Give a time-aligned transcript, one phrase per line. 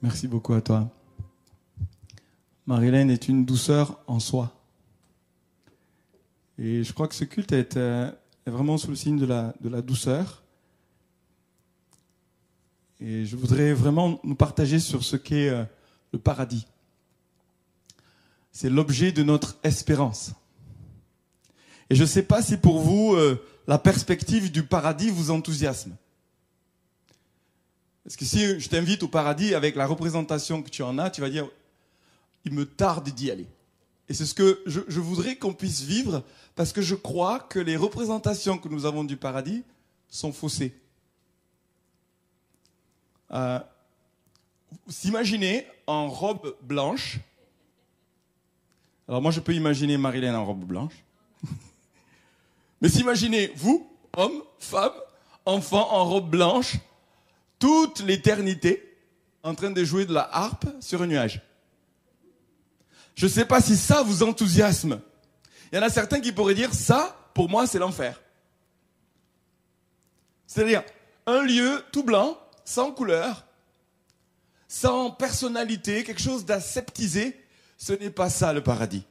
[0.00, 0.88] Merci beaucoup à toi.
[2.66, 4.52] Marilène est une douceur en soi.
[6.56, 8.08] Et je crois que ce culte est, euh,
[8.46, 10.44] vraiment sous le signe de la, de la douceur.
[13.00, 15.64] Et je voudrais vraiment nous partager sur ce qu'est euh,
[16.12, 16.66] le paradis.
[18.52, 20.32] C'est l'objet de notre espérance.
[21.90, 25.96] Et je ne sais pas si pour vous, euh, la perspective du paradis vous enthousiasme.
[28.04, 31.20] Parce que si je t'invite au paradis avec la représentation que tu en as, tu
[31.20, 31.48] vas dire,
[32.44, 33.46] il me tarde d'y aller.
[34.08, 37.76] Et c'est ce que je, voudrais qu'on puisse vivre, parce que je crois que les
[37.76, 39.62] représentations que nous avons du paradis
[40.08, 40.74] sont faussées.
[43.32, 43.60] Euh,
[44.88, 47.18] S'imaginez en robe blanche.
[49.06, 51.04] Alors moi, je peux imaginer Marilyn en robe blanche.
[52.80, 54.92] Mais s'imaginez, vous, homme, femme,
[55.44, 56.76] enfant en robe blanche,
[57.58, 58.96] toute l'éternité
[59.42, 61.42] en train de jouer de la harpe sur un nuage.
[63.14, 65.00] Je ne sais pas si ça vous enthousiasme.
[65.72, 68.20] Il y en a certains qui pourraient dire ça, pour moi, c'est l'enfer.
[70.46, 70.82] C'est-à-dire
[71.26, 73.44] un lieu tout blanc, sans couleur,
[74.66, 77.38] sans personnalité, quelque chose d'aseptisé.
[77.76, 79.04] Ce n'est pas ça le paradis.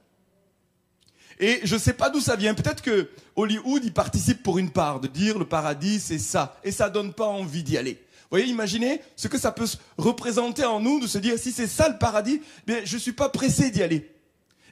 [1.40, 2.54] Et je ne sais pas d'où ça vient.
[2.54, 6.60] Peut-être que Hollywood y participe pour une part, de dire le paradis c'est ça.
[6.64, 8.04] Et ça donne pas envie d'y aller.
[8.30, 11.68] Vous voyez, imaginez ce que ça peut représenter en nous, de se dire, si c'est
[11.68, 14.14] ça le paradis, bien, je ne suis pas pressé d'y aller.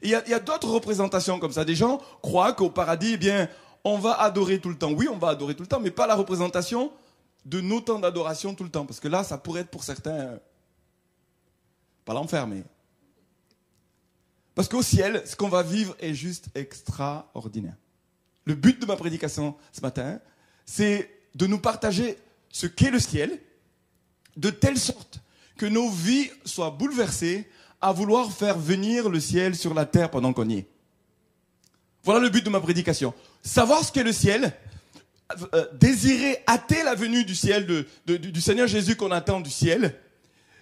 [0.01, 1.63] il y a, d'autres représentations comme ça.
[1.63, 3.47] Des gens croient qu'au paradis, eh bien,
[3.85, 4.91] on va adorer tout le temps.
[4.91, 6.91] Oui, on va adorer tout le temps, mais pas la représentation
[7.45, 8.85] de nos temps d'adoration tout le temps.
[8.85, 10.37] Parce que là, ça pourrait être pour certains, euh,
[12.03, 12.63] pas l'enfer, mais...
[14.53, 17.75] Parce qu'au ciel, ce qu'on va vivre est juste extraordinaire.
[18.43, 20.19] Le but de ma prédication ce matin,
[20.65, 22.17] c'est de nous partager
[22.55, 23.37] ce qu'est le ciel,
[24.37, 25.19] de telle sorte
[25.57, 27.49] que nos vies soient bouleversées
[27.81, 30.67] à vouloir faire venir le ciel sur la terre pendant qu'on y est.
[32.05, 33.13] Voilà le but de ma prédication.
[33.43, 34.53] Savoir ce qu'est le ciel,
[35.53, 39.99] euh, désirer hâter la venue du ciel, du Seigneur Jésus qu'on attend du ciel,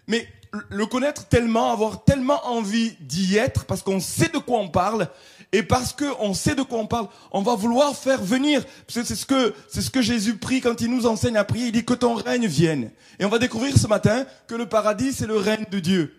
[0.07, 0.27] mais
[0.69, 5.09] le connaître tellement, avoir tellement envie d'y être, parce qu'on sait de quoi on parle,
[5.53, 8.65] et parce qu'on sait de quoi on parle, on va vouloir faire venir.
[8.87, 11.67] C'est ce que, c'est ce que Jésus prie quand il nous enseigne à prier.
[11.67, 12.91] Il dit que ton règne vienne.
[13.19, 16.15] Et on va découvrir ce matin que le paradis, c'est le règne de Dieu.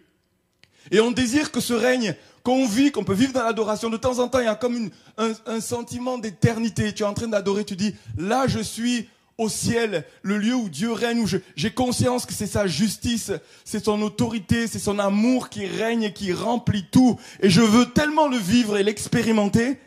[0.93, 2.15] Et on désire que ce règne
[2.45, 4.91] qu'on vit, qu'on peut vivre dans l'adoration, de temps en temps, il y a comme
[5.17, 6.95] un sentiment d'éternité.
[6.95, 10.69] Tu es en train d'adorer, tu dis, là, je suis au ciel, le lieu où
[10.69, 13.33] Dieu règne, où j'ai conscience que c'est sa justice,
[13.65, 17.19] c'est son autorité, c'est son amour qui règne et qui remplit tout.
[17.41, 19.79] Et je veux tellement le vivre et l'expérimenter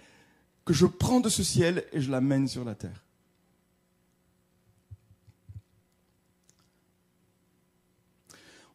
[0.66, 3.04] que je prends de ce ciel et je l'amène sur la terre.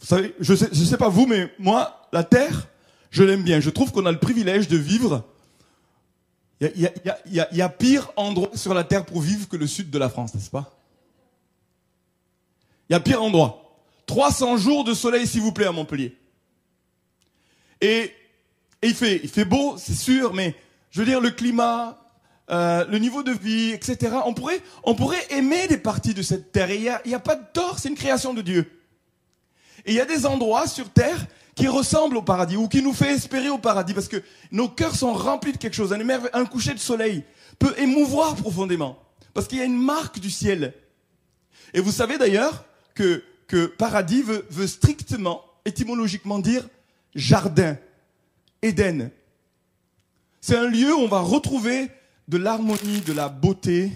[0.00, 2.68] Vous savez, je sais, je sais pas vous, mais moi, la terre,
[3.10, 3.60] je l'aime bien.
[3.60, 5.24] Je trouve qu'on a le privilège de vivre
[6.62, 6.90] il
[7.32, 10.34] y, a, pire endroit sur la terre pour vivre que le sud de la France,
[10.34, 10.78] n'est-ce pas?
[12.88, 13.80] Il y a pire endroit.
[14.06, 16.16] 300 jours de soleil, s'il vous plaît, à Montpellier.
[17.80, 18.12] Et,
[18.80, 20.54] et il, fait, beau, c'est sûr, mais
[20.90, 21.98] je veux dire, le climat,
[22.50, 24.18] euh, le niveau de vie, etc.
[24.24, 26.70] On pourrait, on pourrait aimer des parties de cette terre.
[26.70, 28.70] Il n'y a, a pas de tort, c'est une création de Dieu.
[29.84, 32.92] Et il y a des endroits sur terre qui ressemble au paradis ou qui nous
[32.92, 35.92] fait espérer au paradis parce que nos cœurs sont remplis de quelque chose.
[35.92, 36.00] Un,
[36.32, 37.24] un coucher de soleil
[37.58, 38.98] peut émouvoir profondément
[39.34, 40.74] parce qu'il y a une marque du ciel.
[41.74, 42.64] Et vous savez d'ailleurs
[42.94, 46.66] que, que paradis veut, veut strictement, étymologiquement dire
[47.14, 47.76] jardin,
[48.62, 49.10] Éden.
[50.40, 51.90] C'est un lieu où on va retrouver
[52.28, 53.92] de l'harmonie, de la beauté,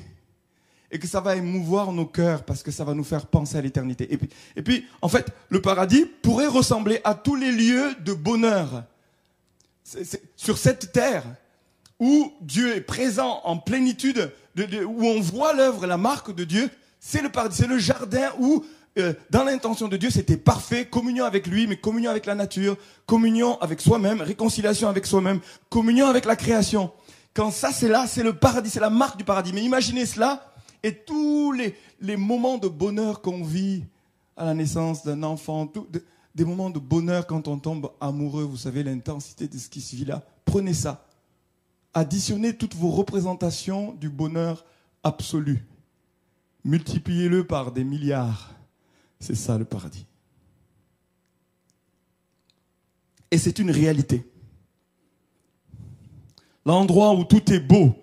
[0.90, 3.60] et que ça va émouvoir nos cœurs parce que ça va nous faire penser à
[3.60, 4.12] l'éternité.
[4.12, 8.12] Et puis, et puis, en fait, le paradis pourrait ressembler à tous les lieux de
[8.12, 8.84] bonheur
[10.36, 11.24] sur cette terre
[11.98, 16.68] où Dieu est présent en plénitude, de, où on voit l'œuvre, la marque de Dieu.
[17.00, 18.64] C'est le paradis, c'est le jardin où,
[18.98, 22.76] euh, dans l'intention de Dieu, c'était parfait, communion avec lui, mais communion avec la nature,
[23.06, 25.40] communion avec soi-même, réconciliation avec soi-même,
[25.70, 26.90] communion avec la création.
[27.32, 29.52] Quand ça c'est là, c'est le paradis, c'est la marque du paradis.
[29.52, 33.84] Mais imaginez cela et tous les, moments de bonheur qu'on vit
[34.36, 35.70] à la naissance d'un enfant,
[36.34, 39.96] des moments de bonheur quand on tombe amoureux, vous savez l'intensité de ce qui se
[39.96, 41.06] vit là, prenez ça.
[41.94, 44.66] Additionnez toutes vos représentations du bonheur
[45.02, 45.64] absolu.
[46.64, 48.54] Multipliez-le par des milliards.
[49.18, 50.04] C'est ça le paradis.
[53.30, 54.26] Et c'est une réalité.
[56.66, 57.94] L'endroit où tout est beau,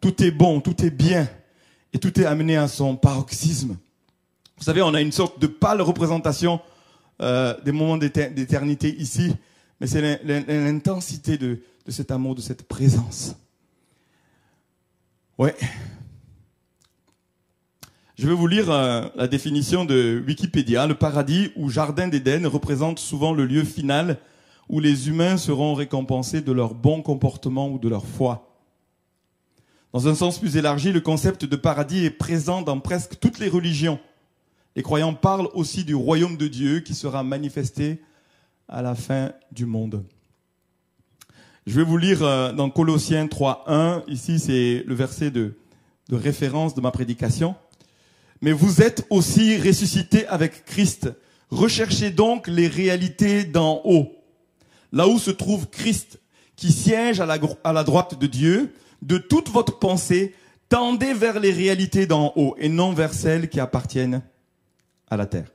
[0.00, 1.28] tout est bon, tout est bien,
[1.92, 3.76] et tout est amené à son paroxysme.
[4.58, 6.60] Vous savez, on a une sorte de pâle représentation
[7.20, 9.34] euh, des moments d'éternité ici,
[9.80, 13.36] mais c'est l'intensité de, cet amour, de cette présence.
[15.38, 15.54] Ouais.
[18.16, 20.86] Je vais vous lire euh, la définition de Wikipédia.
[20.86, 24.18] Le paradis ou jardin d'Éden représente souvent le lieu final
[24.68, 28.51] où les humains seront récompensés de leur bon comportement ou de leur foi.
[29.92, 33.50] Dans un sens plus élargi, le concept de paradis est présent dans presque toutes les
[33.50, 34.00] religions.
[34.74, 38.00] Les croyants parlent aussi du royaume de Dieu qui sera manifesté
[38.68, 40.02] à la fin du monde.
[41.66, 45.54] Je vais vous lire euh, dans Colossiens 3.1, ici c'est le verset de,
[46.10, 47.54] référence de ma prédication.
[48.40, 51.12] Mais vous êtes aussi ressuscités avec Christ.
[51.50, 54.10] Recherchez donc les réalités d'en haut,
[54.90, 56.18] là où se trouve Christ,
[56.56, 60.34] qui siège à la droite de Dieu de toute votre pensée,
[60.68, 64.22] tendez vers les réalités d'en haut et non vers celles qui appartiennent
[65.10, 65.52] à la terre.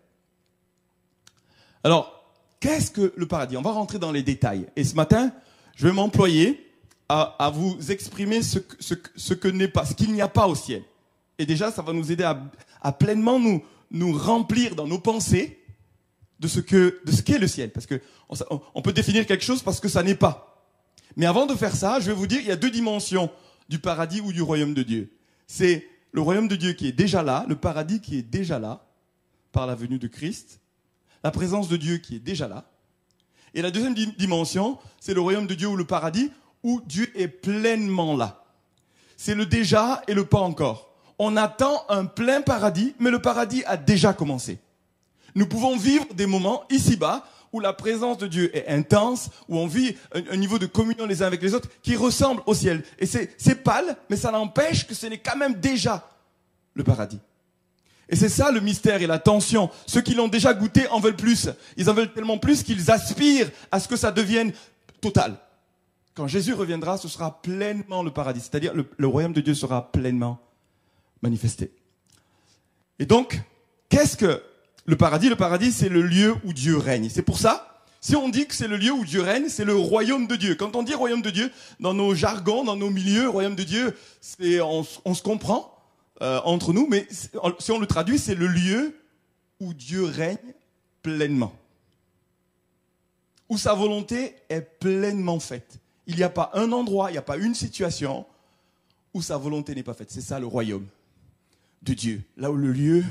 [1.83, 3.57] Alors, qu'est-ce que le paradis?
[3.57, 4.67] On va rentrer dans les détails.
[4.75, 5.31] Et ce matin,
[5.75, 6.63] je vais m'employer
[7.09, 10.83] à, vous exprimer ce, ce que n'est pas, ce qu'il n'y a pas au ciel.
[11.39, 12.23] Et déjà, ça va nous aider
[12.81, 15.63] à, pleinement nous, nous remplir dans nos pensées
[16.39, 17.71] de ce que de ce qu'est le ciel.
[17.71, 18.01] Parce que
[18.75, 20.46] on peut définir quelque chose parce que ça n'est pas.
[21.18, 23.31] Mais avant de faire ça, je vais vous dire, il y a deux dimensions
[23.69, 25.12] du paradis ou du royaume de Dieu.
[25.48, 28.86] C'est le royaume de Dieu qui est déjà là, le paradis qui est déjà là,
[29.52, 30.62] par la venue de Christ,
[31.24, 32.69] la présence de Dieu qui est déjà là.
[33.56, 36.31] Et la deuxième dimension, c'est le royaume de Dieu ou le paradis,
[36.62, 38.44] où Dieu est pleinement là.
[39.16, 40.94] C'est le déjà et le pas encore.
[41.18, 44.60] On attend un plein paradis, mais le paradis a déjà commencé.
[45.34, 47.25] Nous pouvons vivre des moments ici-bas
[47.57, 51.24] où la présence de Dieu est intense, où on vit un, niveau de communion les
[51.24, 52.83] uns avec les autres qui ressemble au ciel.
[53.00, 56.07] Et c'est pâle, mais ça n'empêche que ce n'est quand même déjà
[56.75, 57.19] le paradis.
[58.09, 59.71] Et c'est ça le mystère et la tension.
[59.88, 61.50] Ceux qui l'ont déjà goûté en veulent plus.
[61.75, 64.54] Ils en veulent tellement plus qu'ils aspirent à ce que ça devienne
[65.01, 65.36] total.
[66.13, 68.39] Quand Jésus reviendra, ce sera pleinement le paradis.
[68.39, 70.39] C'est-à-dire le, le royaume de Dieu sera pleinement
[71.24, 71.71] manifesté.
[73.00, 73.42] Et donc,
[73.89, 74.42] qu'est-ce que
[74.88, 77.10] le paradis, le paradis, c'est le lieu où Dieu règne.
[77.10, 79.75] C'est pour ça, si on dit que c'est le lieu où Dieu règne, c'est le
[79.75, 80.56] royaume de Dieu.
[80.56, 81.51] Quand on dit royaume de Dieu,
[81.81, 85.78] dans nos jargons, dans nos milieux, royaume de Dieu, c'est, on, se comprend
[86.22, 87.06] euh, entre nous, mais
[87.60, 88.95] si on le traduit, c'est le lieu
[89.60, 90.38] où Dieu règne
[91.01, 91.54] pleinement.
[93.50, 95.80] Où sa volonté est pleinement faite.
[96.06, 98.25] Il n'y a pas un endroit, il n'y a pas une situation
[99.13, 100.12] où sa volonté n'est pas faite.
[100.12, 100.86] C'est ça le royaume
[101.81, 102.22] de Dieu.
[102.38, 103.04] Là où le lieu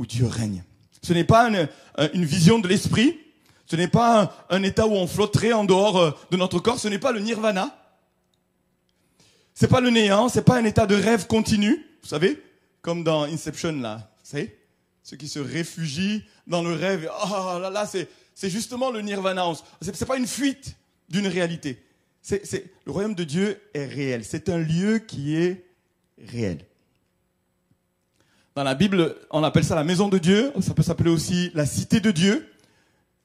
[0.00, 0.64] où Dieu règne.
[1.02, 3.20] Ce n'est pas une, vision de l'esprit,
[3.66, 6.88] ce n'est pas un, état où on flotterait en dehors euh, de notre corps, ce
[6.88, 7.76] n'est pas le nirvana.
[9.52, 12.42] C'est pas le néant, c'est pas un état de rêve continu, vous savez,
[12.80, 14.58] comme dans Inception là, vous savez,
[15.02, 17.10] ceux qui se réfugient dans le rêve.
[17.24, 19.52] Oh là là, c'est justement le nirvana.
[19.82, 20.76] C'est pas une fuite
[21.10, 21.84] d'une réalité.
[22.22, 24.24] C'est le royaume de Dieu est réel.
[24.24, 25.66] C'est un lieu qui est
[26.26, 26.64] réel.
[28.54, 30.52] Dans la Bible, on appelle ça la maison de Dieu.
[30.60, 32.50] Ça peut s'appeler aussi la cité de Dieu.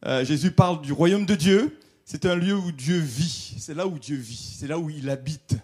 [0.06, 1.80] Euh, Jésus parle du royaume de Dieu.
[2.04, 3.56] C'est un lieu où Dieu vit.
[3.60, 4.56] C'est là où Dieu vit.
[4.60, 5.58] C'est là où il habite.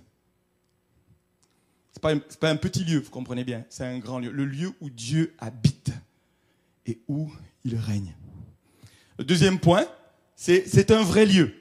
[1.91, 3.63] C'est pas, pas un petit lieu, vous comprenez bien.
[3.69, 4.31] C'est un grand lieu.
[4.31, 5.91] Le lieu où Dieu habite
[6.87, 7.31] et où
[7.63, 8.15] il règne.
[9.19, 9.85] Le deuxième point,
[10.35, 11.53] c'est un vrai lieu.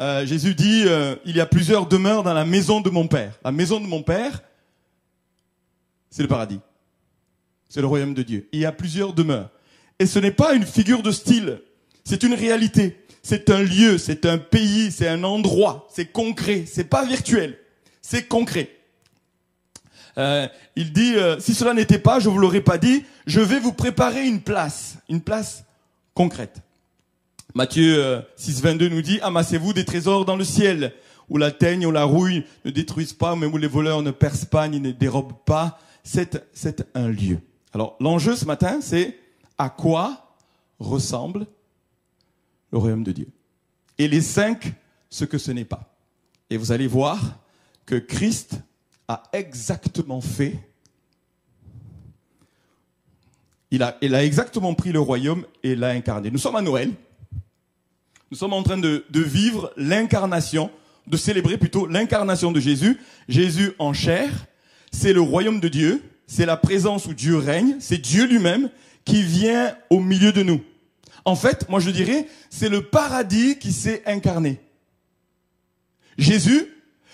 [0.00, 3.38] Euh, Jésus dit, euh, il y a plusieurs demeures dans la maison de mon Père.
[3.44, 4.42] La maison de mon Père,
[6.10, 6.60] c'est le paradis.
[7.68, 8.48] C'est le royaume de Dieu.
[8.52, 9.50] Il y a plusieurs demeures.
[9.98, 11.60] Et ce n'est pas une figure de style,
[12.04, 12.98] c'est une réalité.
[13.22, 17.58] C'est un lieu, c'est un pays, c'est un endroit, c'est concret, c'est pas virtuel,
[18.00, 18.70] c'est concret.
[20.16, 20.46] Euh,
[20.76, 23.72] il dit, euh, si cela n'était pas, je vous l'aurais pas dit, je vais vous
[23.72, 25.64] préparer une place, une place
[26.14, 26.58] concrète.
[27.54, 30.92] Matthieu 6, euh, 22 nous dit, amassez-vous des trésors dans le ciel,
[31.28, 34.46] où la teigne ou la rouille ne détruisent pas, mais où les voleurs ne percent
[34.46, 35.80] pas ni ne dérobent pas.
[36.04, 37.38] C'est un lieu.
[37.72, 39.18] Alors, l'enjeu ce matin, c'est
[39.58, 40.36] à quoi
[40.78, 41.46] ressemble
[42.70, 43.28] le royaume de Dieu.
[43.98, 44.74] Et les cinq,
[45.10, 45.96] ce que ce n'est pas.
[46.50, 47.18] Et vous allez voir
[47.86, 48.60] que Christ
[49.08, 50.58] a exactement fait,
[53.70, 56.30] il a, exactement pris le royaume et l'a incarné.
[56.30, 56.92] Nous sommes à Noël.
[58.30, 60.70] Nous sommes en train de vivre l'incarnation,
[61.06, 62.98] de célébrer plutôt l'incarnation de Jésus.
[63.28, 64.46] Jésus en chair,
[64.92, 68.70] c'est le royaume de Dieu c'est la présence où Dieu règne, c'est Dieu lui-même
[69.04, 70.62] qui vient au milieu de nous.
[71.24, 74.60] En fait, moi je dirais, c'est le paradis qui s'est incarné.
[76.18, 76.66] Jésus,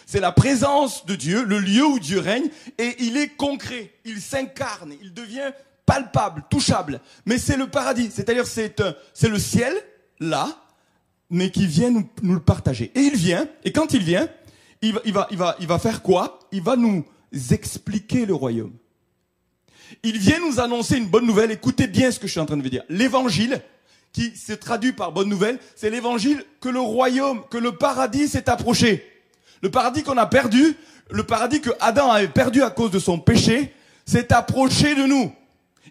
[0.07, 4.21] c'est la présence de Dieu, le lieu où Dieu règne, et il est concret, il
[4.21, 5.53] s'incarne, il devient
[5.87, 7.01] palpable, touchable.
[7.25, 8.11] Mais c'est le paradis.
[8.13, 9.75] C'est-à-dire, c'est, euh, c'est le ciel,
[10.21, 10.67] là,
[11.31, 12.93] mais qui vient nous, le partager.
[12.95, 14.29] Et il vient, et quand il vient,
[14.83, 16.41] il va, il va, il va faire quoi?
[16.53, 17.05] Il va nous
[17.51, 18.73] expliquer le royaume.
[20.03, 21.51] Il vient nous annoncer une bonne nouvelle.
[21.51, 22.85] Écoutez bien ce que je suis en train de vous dire.
[22.89, 23.61] L'évangile,
[24.13, 28.49] qui se traduit par bonne nouvelle, c'est l'évangile que le royaume, que le paradis s'est
[28.49, 29.07] approché.
[29.63, 30.77] Le paradis qu'on a perdu,
[31.11, 33.73] le paradis que Adam avait perdu à cause de son péché,
[34.05, 35.33] s'est approché de nous.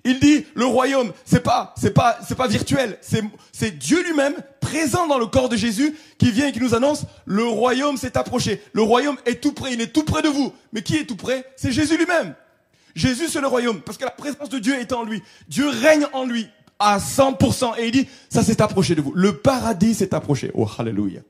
[0.04, 2.98] Il dit, le royaume, c'est pas, c'est pas, c'est pas virtuel.
[3.02, 6.74] C'est, c'est Dieu lui-même, présent dans le corps de Jésus, qui vient et qui nous
[6.74, 8.62] annonce, le royaume s'est approché.
[8.74, 9.74] Le royaume est tout près.
[9.74, 10.54] Il est tout près de vous.
[10.74, 11.46] Mais qui est tout près?
[11.56, 12.34] C'est Jésus lui-même.
[12.96, 13.82] Jésus, c'est le royaume.
[13.82, 15.22] Parce que la présence de Dieu est en lui.
[15.48, 16.48] Dieu règne en lui
[16.80, 17.80] à 100%.
[17.80, 19.14] Et il dit, ça s'est approché de vous.
[19.16, 20.52] Le paradis s'est approché.
[20.54, 21.22] Oh, hallelujah.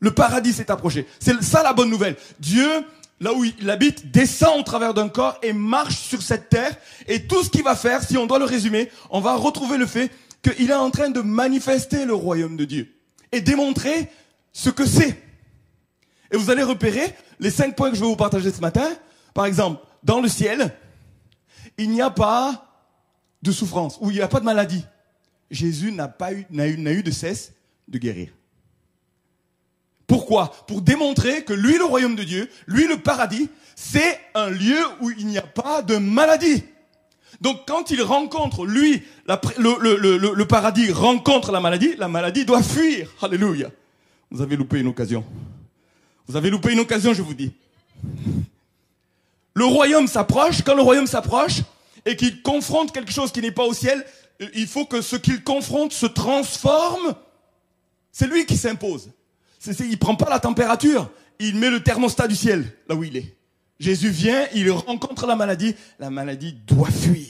[0.00, 1.06] Le paradis s'est approché.
[1.18, 2.16] C'est ça la bonne nouvelle.
[2.38, 2.84] Dieu
[3.20, 6.76] là où il habite, descend au travers d'un corps et marche sur cette terre.
[7.06, 9.86] Et tout ce qu'il va faire, si on doit le résumer, on va retrouver le
[9.86, 10.10] fait
[10.42, 12.92] qu'il est en train de manifester le royaume de Dieu
[13.32, 14.10] et démontrer
[14.52, 15.22] ce que c'est.
[16.30, 18.88] Et vous allez repérer les cinq points que je vais vous partager ce matin.
[19.34, 20.72] Par exemple, dans le ciel,
[21.76, 22.64] il n'y a pas
[23.42, 24.84] de souffrance ou il n'y a pas de maladie.
[25.50, 27.52] Jésus n'a pas eu, de cesse
[27.88, 28.30] de guérir.
[30.06, 30.52] Pourquoi?
[30.68, 35.10] Pour démontrer que lui, le royaume de Dieu, lui, le paradis, c'est un lieu où
[35.10, 36.62] il n'y a pas de maladie.
[37.40, 43.12] Donc quand il rencontre, lui, le, paradis rencontre la maladie, la maladie doit fuir.
[43.20, 43.70] Alléluia.
[44.30, 45.24] Vous avez loupé une occasion.
[46.28, 47.52] Vous avez loupé une occasion, je vous dis.
[49.56, 50.62] Le royaume s'approche.
[50.62, 51.62] Quand le royaume s'approche
[52.04, 54.04] et qu'il confronte quelque chose qui n'est pas au ciel,
[54.54, 57.16] il faut que ce qu'il confronte se transforme.
[58.12, 59.10] C'est lui qui s'impose
[59.80, 63.36] il prend pas la température, il met le thermostat du ciel là où il est.
[63.78, 67.26] Jésus vient, il rencontre la maladie, la maladie doit fuir.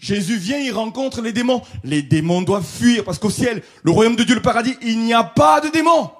[0.00, 4.16] Jésus vient, il rencontre les démons, les démons doivent fuir parce qu'au ciel, le royaume
[4.16, 6.10] de Dieu, le paradis, il n'y a pas de démons.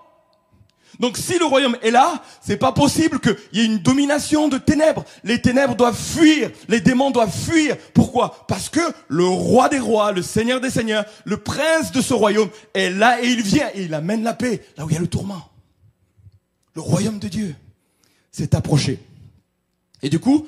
[1.00, 4.58] Donc si le royaume est là, c'est pas possible qu'il y ait une domination de
[4.58, 5.04] ténèbres.
[5.24, 7.76] Les ténèbres doivent fuir, les démons doivent fuir.
[7.94, 8.44] Pourquoi?
[8.48, 12.48] Parce que le roi des rois, le seigneur des seigneurs, le prince de ce royaume
[12.74, 15.00] est là et il vient et il amène la paix là où il y a
[15.00, 15.42] le tourment.
[16.74, 17.54] Le royaume de Dieu
[18.30, 19.00] s'est approché.
[20.02, 20.46] Et du coup,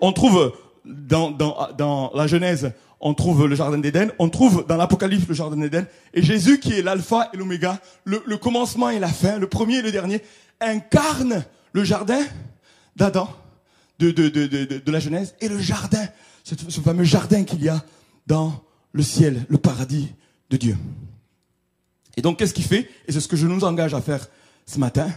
[0.00, 2.72] on trouve dans, dans, dans la Genèse
[3.04, 6.72] on trouve le jardin d'Éden, on trouve dans l'Apocalypse le jardin d'Éden, et Jésus qui
[6.72, 10.22] est l'alpha et l'oméga, le, commencement et la fin, le premier et le dernier,
[10.58, 11.44] incarne
[11.74, 12.20] le jardin
[12.96, 13.28] d'Adam,
[13.98, 16.08] de, la Genèse, et le jardin,
[16.44, 17.84] ce, ce fameux jardin qu'il y a
[18.26, 20.08] dans le ciel, le paradis
[20.48, 20.76] de Dieu.
[22.16, 22.88] Et donc qu'est-ce qu'il fait?
[23.06, 24.26] Et c'est ce que je nous engage à faire
[24.64, 25.10] ce matin.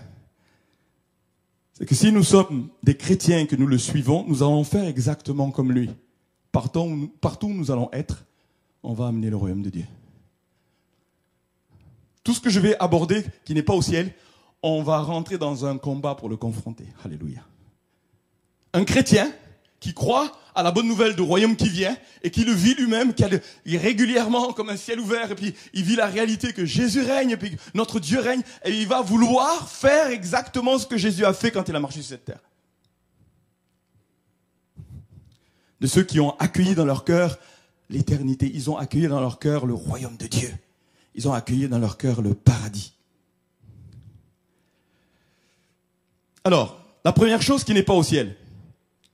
[1.74, 4.88] C'est que si nous sommes des chrétiens et que nous le suivons, nous allons faire
[4.88, 5.90] exactement comme lui
[7.22, 8.26] partout, où nous allons être,
[8.84, 9.86] on va amener le royaume de Dieu.
[12.24, 14.14] Tout ce que je vais aborder qui n'est pas au ciel,
[14.62, 16.86] on va rentrer dans un combat pour le confronter.
[17.06, 17.42] Alléluia.
[18.74, 19.32] Un chrétien
[19.80, 23.14] qui croit à la bonne nouvelle du royaume qui vient et qui le vit lui-même,
[23.14, 23.30] qui a
[23.80, 27.38] régulièrement comme un ciel ouvert et puis il vit la réalité que Jésus règne et
[27.38, 31.52] puis notre Dieu règne et il va vouloir faire exactement ce que Jésus a fait
[31.52, 32.42] quand il a marché sur cette terre.
[35.82, 37.38] De ceux qui ont accueilli dans leur cœur
[37.90, 38.50] l'éternité.
[38.54, 40.54] Ils ont accueilli dans leur cœur le royaume de Dieu.
[41.16, 42.94] Ils ont accueilli dans leur cœur le paradis.
[46.44, 48.36] Alors, la première chose qui n'est pas au ciel,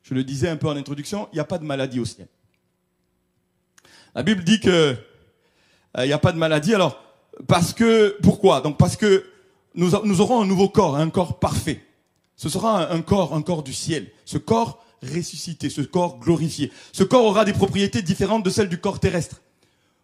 [0.03, 2.27] je le disais un peu en introduction, il n'y a pas de maladie au ciel.
[4.15, 4.95] La Bible dit que euh,
[6.03, 6.75] il n'y a pas de maladie.
[6.75, 7.01] Alors,
[7.47, 8.61] parce que, pourquoi?
[8.61, 9.25] Donc parce que
[9.75, 11.83] nous, aurons un nouveau corps, un corps parfait.
[12.35, 14.11] Ce sera un corps, un corps du ciel.
[14.25, 16.71] Ce corps ressuscité, ce corps glorifié.
[16.91, 19.41] Ce corps aura des propriétés différentes de celles du corps terrestre.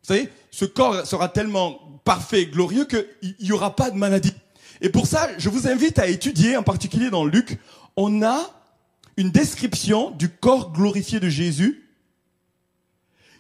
[0.04, 4.34] Vous savez, ce corps sera tellement parfait et glorieux qu'il n'y aura pas de maladie.
[4.82, 7.60] Et pour ça, je vous invite à étudier, en particulier dans Luc,
[7.98, 8.50] on a
[9.18, 11.86] une description du corps glorifié de Jésus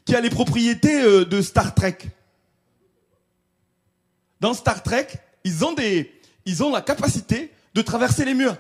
[0.03, 1.97] qui a les propriétés euh, de Star Trek.
[4.41, 5.07] Dans Star Trek,
[5.43, 6.11] ils ont des,
[6.45, 8.57] ils ont la capacité de traverser les murs.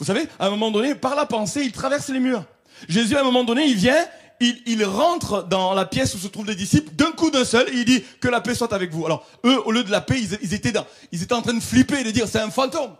[0.00, 2.44] Vous savez, à un moment donné, par la pensée, il traverse les murs.
[2.88, 4.02] Jésus, à un moment donné, il vient,
[4.40, 7.76] il, rentre dans la pièce où se trouvent les disciples, d'un coup d'un seul, et
[7.76, 9.04] il dit que la paix soit avec vous.
[9.04, 11.60] Alors, eux, au lieu de la paix, ils, étaient dans, ils étaient en train de
[11.60, 12.96] flipper et de dire c'est un fantôme.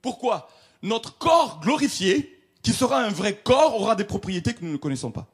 [0.00, 0.48] Pourquoi?
[0.82, 5.10] Notre corps glorifié, qui sera un vrai corps, aura des propriétés que nous ne connaissons
[5.10, 5.26] pas.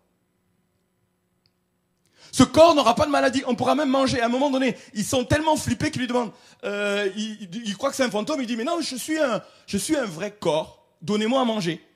[2.33, 3.43] Ce corps n'aura pas de maladie.
[3.47, 4.21] On pourra même manger.
[4.21, 6.33] À un moment donné, ils sont tellement flippés qu'ils lui demandent.
[6.65, 8.41] Euh, ils, croient que c'est un fantôme.
[8.41, 10.85] Il dit mais non, je suis un, je suis un vrai corps.
[11.03, 11.87] Donnez-moi à manger.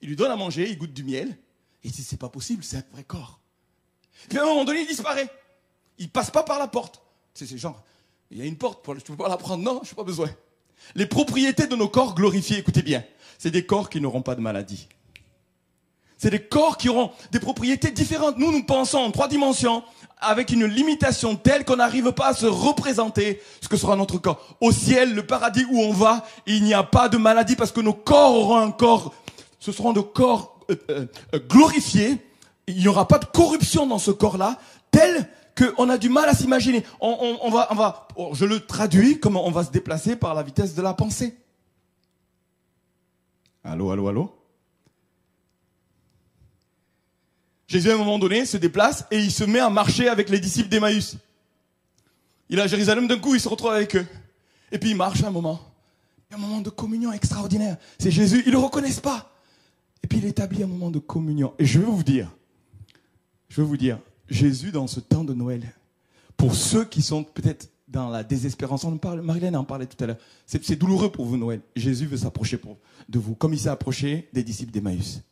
[0.00, 0.68] Il lui donne à manger.
[0.70, 1.36] Il goûte du miel.
[1.84, 3.38] Et si c'est pas possible, c'est un vrai corps.
[4.30, 5.28] Puis à un moment donné, il disparaît.
[5.98, 7.02] Il passe pas par la porte.
[7.34, 7.84] C'est ces genre,
[8.30, 9.62] il y a une porte, je peux pas la prendre.
[9.62, 10.30] Non, je n'ai pas besoin.
[10.94, 13.04] Les propriétés de nos corps glorifiés, écoutez bien,
[13.38, 14.88] c'est des corps qui n'auront pas de maladie.
[16.24, 18.38] C'est des corps qui auront des propriétés différentes.
[18.38, 19.82] Nous, nous pensons en trois dimensions
[20.18, 24.56] avec une limitation telle qu'on n'arrive pas à se représenter ce que sera notre corps.
[24.62, 27.82] Au ciel, le paradis où on va, il n'y a pas de maladie parce que
[27.82, 29.12] nos corps auront un corps,
[29.60, 32.16] ce seront des corps euh, euh, euh, glorifiés.
[32.68, 34.58] Il n'y aura pas de corruption dans ce corps-là,
[34.90, 35.28] tel
[35.58, 36.86] qu'on a du mal à s'imaginer.
[37.02, 40.42] On, va, on va, oh, je le traduis comme on va se déplacer par la
[40.42, 41.36] vitesse de la pensée.
[43.62, 44.43] Allô, allô, allô?
[47.66, 50.38] Jésus, à un moment donné, se déplace et il se met à marcher avec les
[50.38, 51.16] disciples d'Emmaüs.
[52.48, 54.06] Il est à Jérusalem, d'un coup, il se retrouve avec eux.
[54.70, 55.60] Et puis il marche un moment.
[56.30, 57.76] Un moment de communion extraordinaire.
[57.98, 59.30] C'est Jésus, ils ne le reconnaissent pas.
[60.02, 61.54] Et puis il établit un moment de communion.
[61.58, 62.30] Et je veux vous dire,
[63.48, 65.72] je veux vous dire, Jésus dans ce temps de Noël,
[66.36, 70.08] pour ceux qui sont peut-être dans la désespérance, on parle, Marilène en parlait tout à
[70.08, 70.16] l'heure,
[70.46, 71.60] c'est douloureux pour vous Noël.
[71.76, 72.60] Jésus veut s'approcher
[73.08, 75.22] de vous, comme il s'est approché des disciples d'Emmaüs.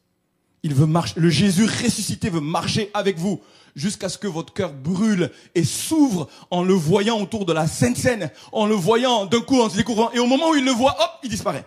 [0.63, 3.41] Il veut marcher, le Jésus ressuscité veut marcher avec vous
[3.75, 7.97] jusqu'à ce que votre cœur brûle et s'ouvre en le voyant autour de la Sainte
[7.97, 10.11] Seine, en le voyant d'un coup en se découvrant.
[10.13, 11.65] Et au moment où il le voit, hop, il disparaît.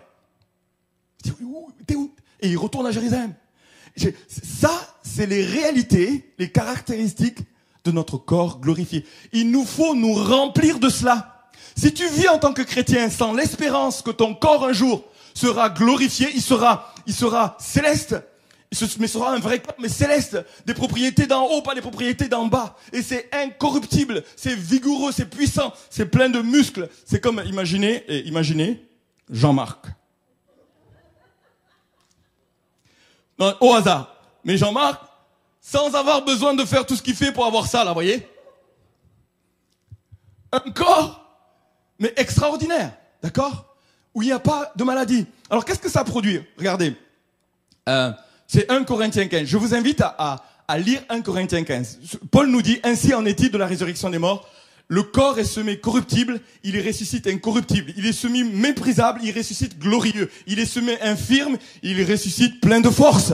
[1.24, 1.38] Il dit,
[1.86, 2.12] t'es où?
[2.40, 3.34] Et il retourne à Jérusalem.
[4.28, 4.72] Ça,
[5.02, 7.40] c'est les réalités, les caractéristiques
[7.84, 9.06] de notre corps glorifié.
[9.32, 11.48] Il nous faut nous remplir de cela.
[11.76, 15.70] Si tu vis en tant que chrétien sans l'espérance que ton corps un jour sera
[15.70, 18.16] glorifié, il sera, il sera céleste,
[18.98, 22.46] mais sera un vrai corps, mais céleste, des propriétés d'en haut, pas des propriétés d'en
[22.46, 22.76] bas.
[22.92, 26.88] Et c'est incorruptible, c'est vigoureux, c'est puissant, c'est plein de muscles.
[27.04, 28.86] C'est comme, imaginez, imaginez,
[29.30, 29.86] Jean-Marc.
[33.60, 34.14] au hasard.
[34.44, 35.02] Mais Jean-Marc,
[35.60, 38.26] sans avoir besoin de faire tout ce qu'il fait pour avoir ça, là, voyez?
[40.52, 41.20] Un corps,
[41.98, 43.76] mais extraordinaire, d'accord?
[44.14, 45.26] Où il n'y a pas de maladie.
[45.50, 46.42] Alors, qu'est-ce que ça produit?
[46.56, 46.96] Regardez.
[47.88, 48.12] Euh,
[48.46, 49.46] c'est 1 Corinthiens 15.
[49.46, 50.42] Je vous invite à,
[50.78, 52.00] lire 1 Corinthiens 15.
[52.30, 54.48] Paul nous dit, ainsi en est-il de la résurrection des morts.
[54.88, 57.92] Le corps est semé corruptible, il ressuscite incorruptible.
[57.96, 60.30] Il est semé méprisable, il ressuscite glorieux.
[60.46, 63.32] Il est semé infirme, il ressuscite plein de force.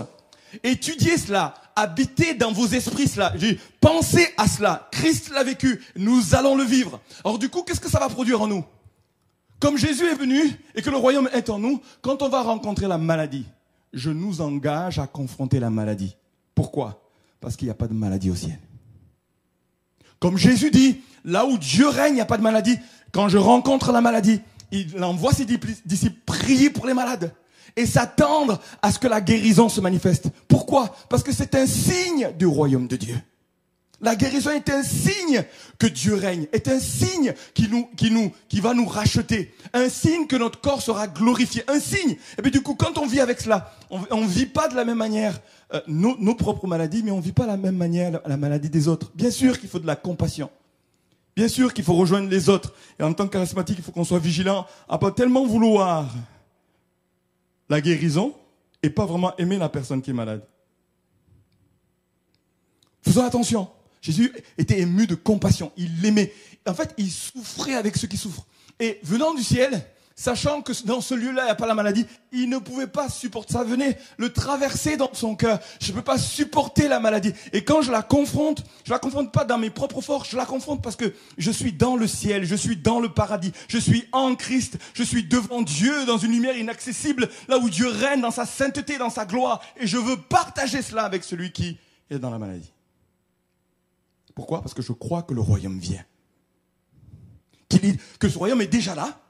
[0.62, 3.34] Étudiez cela, habitez dans vos esprits cela.
[3.80, 4.88] Pensez à cela.
[4.92, 7.00] Christ l'a vécu, nous allons le vivre.
[7.22, 8.64] Alors du coup, qu'est-ce que ça va produire en nous?
[9.60, 10.42] Comme Jésus est venu
[10.74, 13.46] et que le royaume est en nous, quand on va rencontrer la maladie,
[13.92, 16.16] je nous engage à confronter la maladie.
[16.54, 17.02] Pourquoi?
[17.40, 18.58] Parce qu'il n'y a pas de maladie au ciel.
[20.18, 22.78] Comme Jésus dit, là où Dieu règne, il n'y a pas de maladie.
[23.12, 27.34] Quand je rencontre la maladie, il envoie ses disciples prier pour les malades
[27.76, 30.28] et s'attendre à ce que la guérison se manifeste.
[30.48, 30.94] Pourquoi?
[31.08, 33.16] Parce que c'est un signe du royaume de Dieu.
[34.02, 35.44] La guérison est un signe
[35.78, 40.82] que Dieu règne, est un signe qui va nous racheter, un signe que notre corps
[40.82, 42.16] sera glorifié, un signe.
[42.36, 44.84] Et puis du coup, quand on vit avec cela, on ne vit pas de la
[44.84, 45.40] même manière
[45.72, 48.88] euh, nos, propres maladies, mais on vit pas de la même manière la maladie des
[48.88, 49.12] autres.
[49.14, 50.50] Bien sûr qu'il faut de la compassion.
[51.36, 52.74] Bien sûr qu'il faut rejoindre les autres.
[52.98, 56.12] Et en tant que il faut qu'on soit vigilant à pas tellement vouloir
[57.70, 58.34] la guérison
[58.82, 60.42] et pas vraiment aimer la personne qui est malade.
[63.02, 63.68] Faisons attention.
[64.02, 65.72] Jésus était ému de compassion.
[65.76, 66.32] Il l'aimait.
[66.68, 68.46] En fait, il souffrait avec ceux qui souffrent.
[68.80, 69.84] Et venant du ciel,
[70.16, 73.08] sachant que dans ce lieu-là, il n'y a pas la maladie, il ne pouvait pas
[73.08, 73.62] supporter ça.
[73.62, 75.60] Venait le traverser dans son cœur.
[75.80, 77.32] Je ne peux pas supporter la maladie.
[77.52, 80.46] Et quand je la confronte, je la confronte pas dans mes propres forces, je la
[80.46, 84.08] confronte parce que je suis dans le ciel, je suis dans le paradis, je suis
[84.10, 88.32] en Christ, je suis devant Dieu dans une lumière inaccessible, là où Dieu règne dans
[88.32, 89.62] sa sainteté, dans sa gloire.
[89.76, 91.78] Et je veux partager cela avec celui qui
[92.10, 92.72] est dans la maladie.
[94.34, 94.62] Pourquoi?
[94.62, 96.04] Parce que je crois que le royaume vient.
[98.18, 99.20] Que ce royaume est déjà là,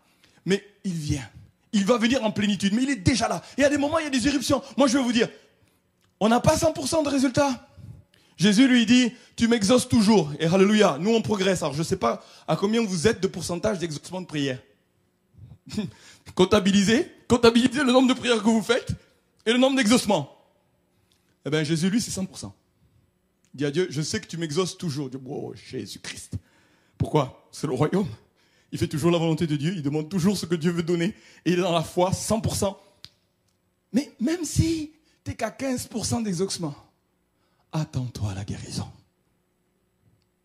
[0.45, 1.29] mais il vient.
[1.73, 3.43] Il va venir en plénitude, mais il est déjà là.
[3.57, 4.63] Et à des moments, il y a des éruptions.
[4.77, 5.29] Moi, je vais vous dire,
[6.21, 7.69] on n'a pas 100% de résultats.
[8.37, 10.33] Jésus lui dit, tu m'exauces toujours.
[10.39, 11.63] Et alléluia, nous on progresse.
[11.63, 14.59] Alors je ne sais pas à combien vous êtes de pourcentage d'exaucement de prière.
[16.35, 18.89] comptabilisez, comptabilisez le nombre de prières que vous faites
[19.47, 20.37] et le nombre d'exaucements.
[21.45, 22.51] Eh bien Jésus, lui, c'est 100%.
[23.55, 25.11] Dit à Dieu, je sais que tu m'exauces toujours.
[25.11, 26.35] Dieu, oh, Jésus-Christ.
[26.97, 27.49] Pourquoi?
[27.53, 28.09] C'est le royaume.
[28.73, 31.15] Il fait toujours la volonté de Dieu, il demande toujours ce que Dieu veut donner,
[31.45, 32.75] et il est dans la foi 100%.
[33.93, 36.75] Mais même si tu n'es qu'à 15% d'exaucement,
[37.71, 38.89] attends-toi à la guérison.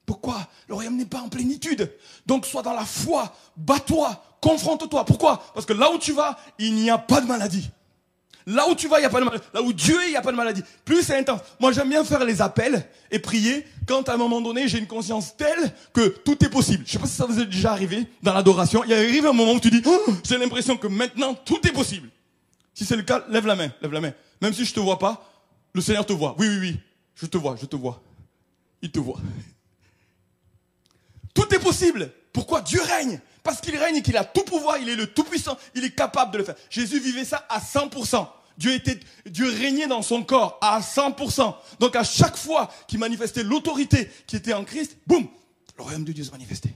[0.06, 0.48] Pourquoi?
[0.68, 1.94] Le royaume n'est pas en plénitude.
[2.26, 5.06] Donc sois dans la foi, bats-toi, confronte-toi.
[5.06, 5.44] Pourquoi?
[5.54, 7.70] Parce que là où tu vas, il n'y a pas de maladie.
[8.48, 9.44] Là où tu vas, il n'y a pas de maladie.
[9.54, 10.64] Là où Dieu est, il n'y a pas de maladie.
[10.86, 11.42] Plus c'est intense.
[11.60, 14.88] Moi, j'aime bien faire les appels et prier quand à un moment donné, j'ai une
[14.88, 16.86] conscience telle que tout est possible.
[16.88, 18.86] Je sais pas si ça vous est déjà arrivé dans l'adoration.
[18.86, 22.10] Il arrive un moment où tu dis, oh, j'ai l'impression que maintenant, tout est possible.
[22.74, 24.14] Si c'est le cas, lève la main, lève la main.
[24.42, 25.30] Même si je te vois pas,
[25.74, 26.34] le Seigneur te voit.
[26.40, 26.80] Oui, oui, oui.
[27.16, 28.02] Je te vois, je te vois.
[28.82, 29.20] Il te voit.
[31.34, 32.12] Tout est possible.
[32.32, 33.20] Pourquoi Dieu règne?
[33.44, 36.32] Parce qu'il règne et qu'il a tout pouvoir, il est le tout-puissant, il est capable
[36.32, 36.56] de le faire.
[36.70, 38.28] Jésus vivait ça à 100%.
[38.58, 41.54] Dieu régnait dans son corps à 100%.
[41.80, 45.28] Donc à chaque fois qu'il manifestait l'autorité qui était en Christ, boum,
[45.78, 46.74] le royaume de Dieu se manifestait.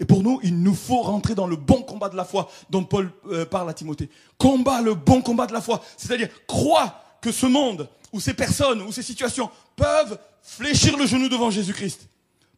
[0.00, 2.84] Et pour nous, il nous faut rentrer dans le bon combat de la foi dont
[2.84, 4.10] Paul euh, parle à Timothée.
[4.38, 5.82] Combat le bon combat de la foi.
[5.96, 11.28] C'est-à-dire, crois que ce monde, ou ces personnes, ou ces situations peuvent fléchir le genou
[11.28, 12.08] devant Jésus-Christ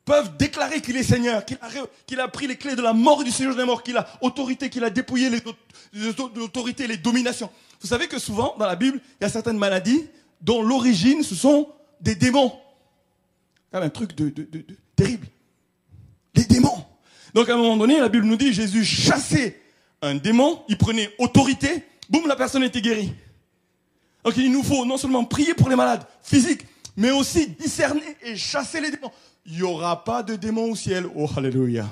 [0.07, 3.33] peuvent déclarer qu'il est Seigneur, qu'il a, pris les clés de la mort et du
[3.33, 6.09] séjour des morts, qu'il a autorité, qu'il a dépouillé les,
[6.41, 7.51] autorités, les dominations.
[7.81, 10.07] Vous savez que souvent, dans la Bible, il y a certaines maladies
[10.41, 11.69] dont l'origine, ce sont
[12.01, 12.53] des démons.
[13.73, 14.33] C'est un truc de,
[14.95, 15.27] terrible.
[16.37, 16.85] Les démons.
[17.35, 19.61] Donc à un moment donné, la Bible nous dit, Jésus chassait
[20.03, 23.13] un démon, il prenait autorité, boum, la personne était guérie.
[24.23, 26.65] Donc il nous faut non seulement prier pour les malades physiques,
[26.97, 29.11] mais aussi discerner et chasser les démons
[29.47, 31.07] il n'y aura pas de démons au ciel.
[31.15, 31.87] Oh, alléluia.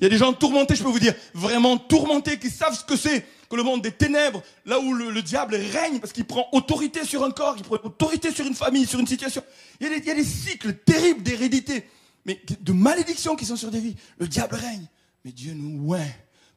[0.00, 2.84] Il y a des gens tourmentés, je peux vous dire, vraiment tourmentés, qui savent ce
[2.84, 6.46] que c'est que le monde des ténèbres, là où le, diable règne, parce qu'il prend
[6.52, 9.42] autorité sur un corps, il prend autorité sur une famille, sur une situation.
[9.80, 11.84] Il y a des, cycles terribles d'hérédité,
[12.26, 13.96] mais de malédictions qui sont sur des vies.
[14.18, 14.86] Le diable règne,
[15.24, 16.06] mais Dieu nous oint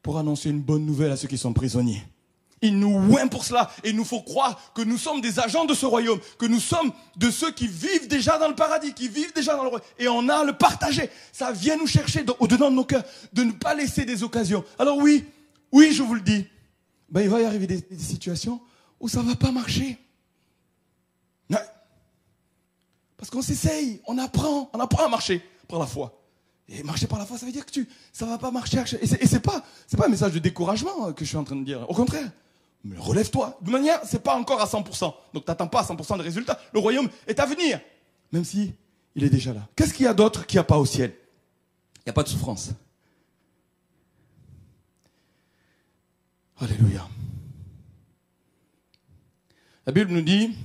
[0.04, 2.04] pour annoncer une bonne nouvelle à ceux qui sont prisonniers.
[2.62, 3.72] Il nous oint pour cela.
[3.84, 6.60] Et il nous faut croire que nous sommes des agents de ce royaume, que nous
[6.60, 9.88] sommes de ceux qui vivent déjà dans le paradis, qui vivent déjà dans le royaume.
[9.98, 11.10] Et on a le partager.
[11.32, 14.64] Ça vient nous chercher au-dedans de nos cœurs, de ne pas laisser des occasions.
[14.78, 15.26] Alors oui,
[15.72, 16.46] oui, je vous le dis,
[17.10, 18.62] ben, il va y arriver des, situations
[19.00, 19.98] où ça va pas marcher.
[23.18, 26.20] Parce qu'on s'essaye, on apprend, on apprend à marcher par la foi.
[26.68, 28.82] Et marcher par la foi, ça veut dire que tu, ça va pas marcher.
[29.00, 31.64] Et c'est pas, c'est pas un message de découragement que je suis en train de
[31.64, 31.88] dire.
[31.88, 32.32] Au contraire,
[32.84, 33.58] mais relève-toi.
[33.62, 35.14] De manière, c'est pas encore à 100%.
[35.34, 36.60] Donc t'attends pas à 100% de résultats.
[36.74, 37.80] Le royaume est à venir.
[38.32, 38.74] Même si
[39.16, 39.68] il est déjà là.
[39.76, 41.14] Qu'est-ce qu'il y a d'autre qu'il n'y a pas au ciel?
[41.98, 42.72] Il n'y a pas de souffrance.
[46.60, 47.08] Alléluia.
[49.86, 50.56] La Bible nous dit,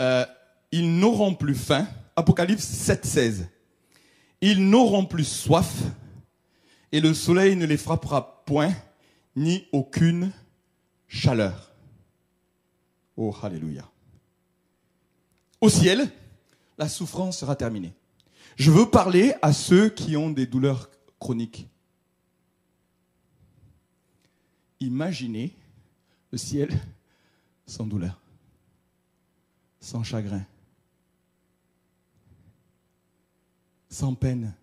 [0.00, 0.24] euh,
[0.72, 1.86] ils n'auront plus faim.
[2.16, 3.48] Apocalypse 7, 16.
[4.40, 5.82] Ils n'auront plus soif
[6.92, 8.72] et le soleil ne les frappera point,
[9.36, 10.32] ni aucune
[11.08, 11.72] chaleur.
[13.16, 13.90] Oh, alléluia.
[15.60, 16.08] Au ciel,
[16.76, 17.92] la souffrance sera terminée.
[18.56, 21.68] Je veux parler à ceux qui ont des douleurs chroniques.
[24.80, 25.56] Imaginez
[26.30, 26.78] le ciel
[27.66, 28.20] sans douleur,
[29.80, 30.44] sans chagrin,
[33.90, 34.54] sans peine.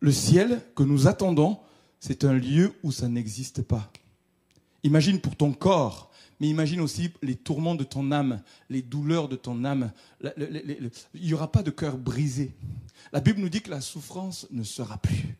[0.00, 1.58] Le ciel que nous attendons,
[1.98, 3.90] c'est un lieu où ça n'existe pas.
[4.84, 9.36] Imagine pour ton corps, mais imagine aussi les tourments de ton âme, les douleurs de
[9.36, 9.92] ton âme.
[10.36, 12.54] Il n'y aura pas de cœur brisé.
[13.10, 15.38] La Bible nous dit que la souffrance ne sera plus.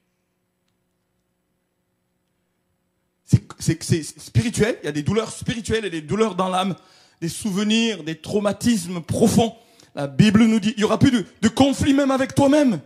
[3.58, 6.74] C'est spirituel, il y a des douleurs spirituelles et des douleurs dans l'âme,
[7.20, 9.54] des souvenirs, des traumatismes profonds.
[9.94, 12.80] La Bible nous dit, il n'y aura plus de, de conflit même avec toi-même.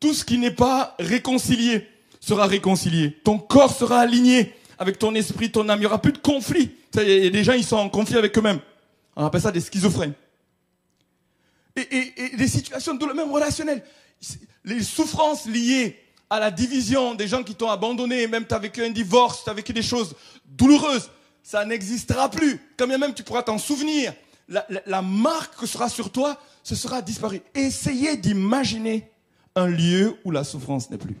[0.00, 1.88] Tout ce qui n'est pas réconcilié,
[2.24, 3.18] sera réconcilié.
[3.22, 5.78] Ton corps sera aligné avec ton esprit, ton âme.
[5.78, 6.70] Il n'y aura plus de conflit.
[6.94, 8.60] Il y a des gens, ils sont en conflit avec eux-mêmes.
[9.16, 10.14] On appelle ça des schizophrènes.
[11.76, 13.82] Et, des situations de le même relationnel.
[14.64, 15.98] Les souffrances liées
[16.30, 19.50] à la division des gens qui t'ont abandonné, même tu as vécu un divorce, tu
[19.50, 20.14] as vécu des choses
[20.46, 21.10] douloureuses,
[21.42, 22.58] ça n'existera plus.
[22.76, 24.14] Quand bien même tu pourras t'en souvenir,
[24.48, 27.42] la, la marque que sera sur toi, ce sera disparu.
[27.54, 29.10] Essayez d'imaginer
[29.54, 31.16] un lieu où la souffrance n'est plus.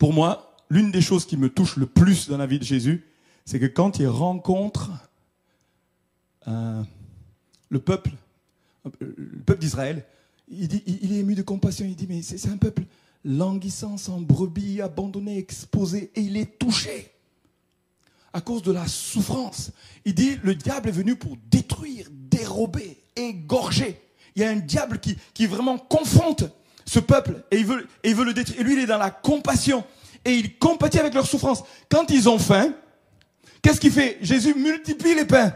[0.00, 3.04] Pour moi, l'une des choses qui me touche le plus dans la vie de Jésus,
[3.44, 4.90] c'est que quand il rencontre
[6.48, 6.82] euh,
[7.68, 8.12] le peuple,
[8.98, 10.06] le peuple d'Israël,
[10.48, 11.84] il, est ému de compassion.
[11.84, 12.84] Il dit, mais c'est un peuple
[13.26, 17.12] languissant, sans brebis, abandonné, exposé, et il est touché
[18.32, 19.70] à cause de la souffrance.
[20.06, 24.00] Il dit, le diable est venu pour détruire, dérober, égorger.
[24.34, 26.44] Il y a un diable qui vraiment confronte
[26.90, 28.60] ce peuple et il veut, il le détruire.
[28.60, 29.84] Et lui, il est dans la compassion
[30.24, 31.62] et il compatit avec leur souffrance.
[31.88, 32.72] Quand ils ont faim,
[33.62, 34.18] qu'est-ce qu'il fait?
[34.22, 35.52] Jésus multiplie les pains.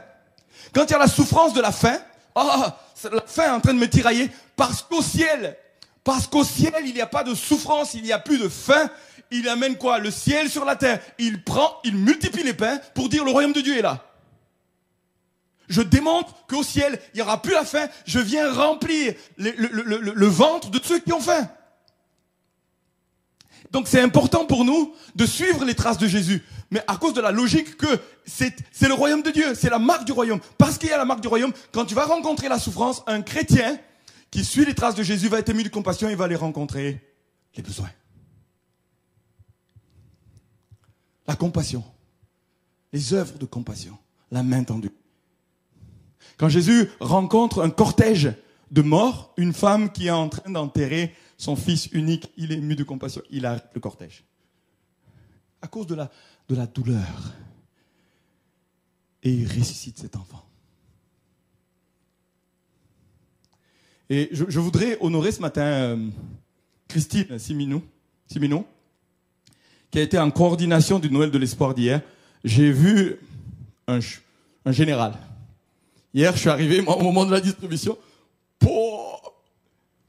[0.72, 1.98] Quand il y a la souffrance de la faim,
[2.36, 2.78] Ah,
[3.10, 5.56] la faim est en train de me tirailler parce qu'au ciel,
[6.04, 8.88] parce qu'au ciel, il n'y a pas de souffrance, il n'y a plus de faim.
[9.32, 9.98] Il amène quoi?
[9.98, 11.00] Le ciel sur la terre.
[11.18, 14.04] Il prend, il multiplie les pains pour dire le royaume de Dieu est là.
[15.68, 17.88] Je démontre qu'au ciel, il n'y aura plus la faim.
[18.06, 21.48] Je viens remplir le, ventre de ceux qui ont faim.
[23.70, 26.42] Donc c'est important pour nous de suivre les traces de Jésus.
[26.70, 30.04] Mais à cause de la logique que c'est le royaume de Dieu, c'est la marque
[30.04, 30.40] du royaume.
[30.58, 33.22] Parce qu'il y a la marque du royaume, quand tu vas rencontrer la souffrance, un
[33.22, 33.78] chrétien
[34.30, 37.00] qui suit les traces de Jésus va être ému de compassion, il va aller rencontrer
[37.56, 37.90] les besoins.
[41.26, 41.84] La compassion.
[42.92, 43.96] Les œuvres de compassion.
[44.30, 44.90] La main tendue.
[46.36, 48.32] Quand Jésus rencontre un cortège
[48.70, 52.76] de morts, une femme qui est en train d'enterrer son fils unique, il est ému
[52.76, 54.24] de compassion, il arrête le cortège.
[55.62, 56.10] À cause de la,
[56.48, 57.32] de la douleur.
[59.22, 60.44] Et il ressuscite cet enfant.
[64.10, 66.10] Et je, voudrais honorer ce matin euh,
[66.88, 67.82] Christine Siminou,
[69.90, 72.02] qui a été en coordination du Noël de l'espoir d'hier.
[72.44, 73.16] J'ai vu
[73.86, 74.00] un
[74.72, 75.14] général,
[76.14, 77.98] Hier, je suis arrivé, moi, au moment de la distribution,
[78.60, 79.34] pour...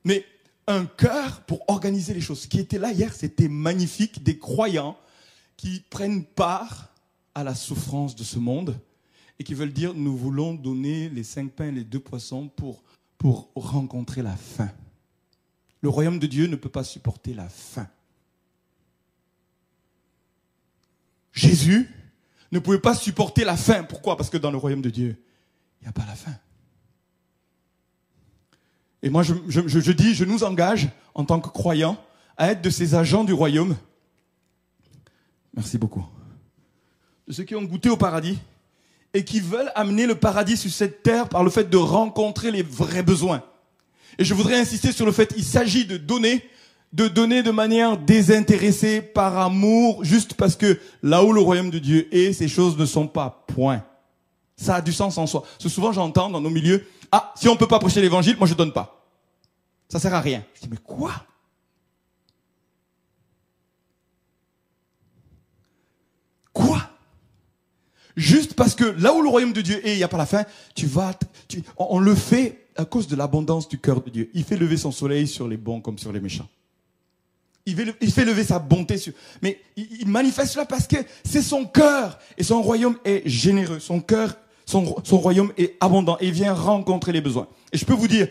[0.04, 0.24] mais
[0.68, 2.42] un cœur pour organiser les choses.
[2.42, 4.98] Ce qui était là hier, c'était magnifique, des croyants
[5.58, 6.90] qui prennent part
[7.34, 8.80] à la souffrance de ce monde
[9.40, 12.84] et qui veulent dire, nous voulons donner les cinq pains et les deux poissons pour,
[13.18, 14.72] pour rencontrer la faim.
[15.82, 17.88] Le royaume de Dieu ne peut pas supporter la faim.
[21.34, 21.90] Jésus
[22.52, 23.84] ne pouvait pas supporter la faim.
[23.84, 24.18] Pourquoi?
[24.18, 25.22] Parce que dans le royaume de Dieu,
[25.86, 26.34] n'y a pas la fin.
[29.04, 31.98] Et moi, je, je, dis, je nous engage, en tant que croyants,
[32.38, 33.76] à être de ces agents du royaume.
[35.56, 36.06] Merci beaucoup.
[37.28, 38.40] De ceux qui ont goûté au paradis
[39.14, 42.64] et qui veulent amener le paradis sur cette terre par le fait de rencontrer les
[42.64, 43.44] vrais besoins.
[44.18, 46.44] Et je voudrais insister sur le fait qu'il s'agit de donner,
[46.92, 51.80] de donner de manière désintéressée, par amour, juste parce que là où le royaume de
[51.80, 53.84] Dieu est, ces choses ne sont pas point.
[54.58, 55.44] Ça a du sens en soi.
[55.60, 58.54] Parce souvent j'entends dans nos milieux, ah, si on peut pas prêcher l'évangile, moi je
[58.54, 59.06] donne pas.
[59.90, 60.44] Ça sert à rien.
[60.56, 61.14] Je dis, mais quoi?
[66.54, 66.82] Quoi?
[68.16, 70.26] Juste parce que là où le royaume de Dieu est, il n'y a pas la
[70.26, 71.14] fin, tu vas,
[71.48, 74.30] tu, on, le fait à cause de l'abondance du cœur de Dieu.
[74.34, 76.48] Il fait lever son soleil sur les bons comme sur les méchants.
[77.68, 77.76] Il
[78.12, 82.44] fait, lever sa bonté sur, mais il manifeste cela parce que c'est son cœur et
[82.44, 83.80] son royaume est généreux.
[83.80, 87.48] Son cœur son, royaume est abondant et vient rencontrer les besoins.
[87.72, 88.28] Et je peux vous dire,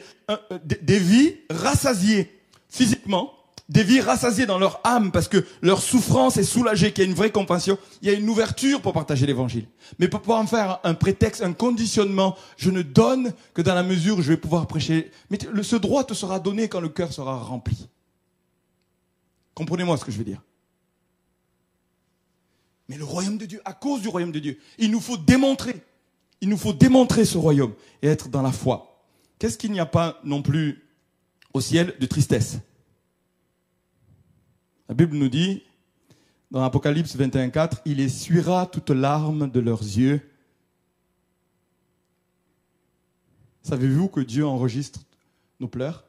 [0.64, 3.32] des vies rassasiées physiquement,
[3.68, 7.10] des vies rassasiées dans leur âme parce que leur souffrance est soulagée, qu'il y a
[7.10, 9.66] une vraie compassion, il y a une ouverture pour partager l'évangile.
[9.98, 13.82] Mais pour pouvoir en faire un prétexte, un conditionnement, je ne donne que dans la
[13.82, 15.10] mesure où je vais pouvoir prêcher.
[15.30, 17.88] Mais ce droit te sera donné quand le cœur sera rempli.
[19.54, 20.42] Comprenez-moi ce que je veux dire.
[22.88, 25.82] Mais le royaume de Dieu, à cause du royaume de Dieu, il nous faut démontrer
[26.40, 29.04] il nous faut démontrer ce royaume et être dans la foi.
[29.38, 30.84] Qu'est-ce qu'il n'y a pas non plus
[31.52, 32.58] au ciel de tristesse?
[34.88, 35.62] La Bible nous dit,
[36.50, 40.20] dans Apocalypse 21.4, il essuiera toutes larmes de leurs yeux.
[43.62, 45.00] Savez-vous que Dieu enregistre
[45.58, 46.04] nos pleurs?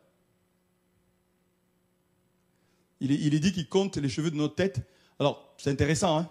[3.00, 4.82] Il est, il est dit qu'il compte les cheveux de nos têtes.
[5.20, 6.30] Alors, c'est intéressant, hein?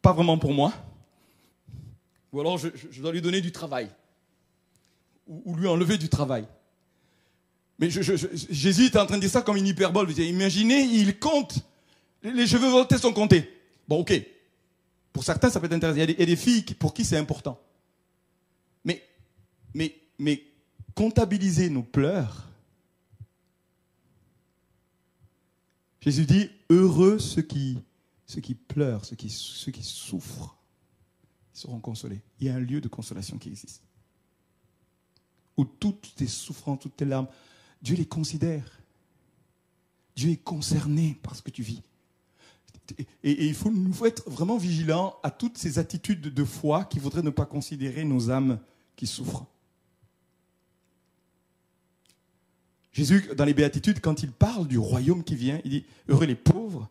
[0.00, 0.72] Pas vraiment pour moi.
[2.32, 3.90] Ou alors je, dois lui donner du travail.
[5.26, 6.46] Ou, lui enlever du travail.
[7.78, 10.10] Mais Jésus est en train de dire ça comme une hyperbole.
[10.18, 11.58] Imaginez, il compte.
[12.22, 13.52] Les cheveux voltés sont comptés.
[13.88, 14.12] Bon, ok.
[15.12, 15.98] Pour certains, ça peut être intéressant.
[16.00, 17.60] Il y a des, filles pour qui c'est important.
[18.84, 19.02] Mais,
[19.74, 20.42] mais, mais
[20.94, 22.48] comptabiliser nos pleurs.
[26.00, 27.78] Jésus dit, heureux ceux qui,
[28.26, 30.56] ceux qui pleurent, ceux qui, ceux qui souffrent
[31.52, 32.20] seront consolés.
[32.40, 33.82] Il y a un lieu de consolation qui existe.
[35.56, 37.28] Où toutes tes souffrances, toutes tes larmes,
[37.82, 38.80] Dieu les considère.
[40.16, 41.82] Dieu est concerné par ce que tu vis.
[43.22, 43.72] Et, il faut,
[44.04, 48.30] être vraiment vigilants à toutes ces attitudes de foi qui voudraient ne pas considérer nos
[48.30, 48.58] âmes
[48.96, 49.46] qui souffrent.
[52.92, 56.34] Jésus, dans les béatitudes, quand il parle du royaume qui vient, il dit Heureux les
[56.34, 56.90] pauvres,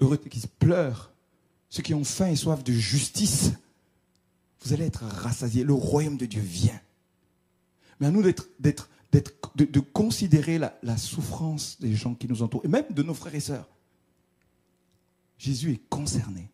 [0.00, 1.12] heureux qui pleurent,
[1.68, 3.52] ceux qui ont faim et soif de justice,
[4.64, 5.64] vous allez être rassasiés.
[5.64, 6.80] Le royaume de Dieu vient.
[8.00, 12.42] Mais à nous d'être, d'être, d'être, de, considérer la, la, souffrance des gens qui nous
[12.42, 13.68] entourent, et même de nos frères et sœurs.
[15.38, 16.50] Jésus est concerné.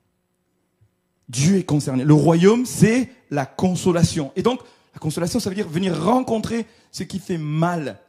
[1.29, 2.05] Dieu est concerné.
[2.05, 4.33] Le royaume, c'est la consolation.
[4.35, 4.61] Et donc,
[4.94, 8.01] La consolation, ça veut dire venir rencontrer ce qui fait mal.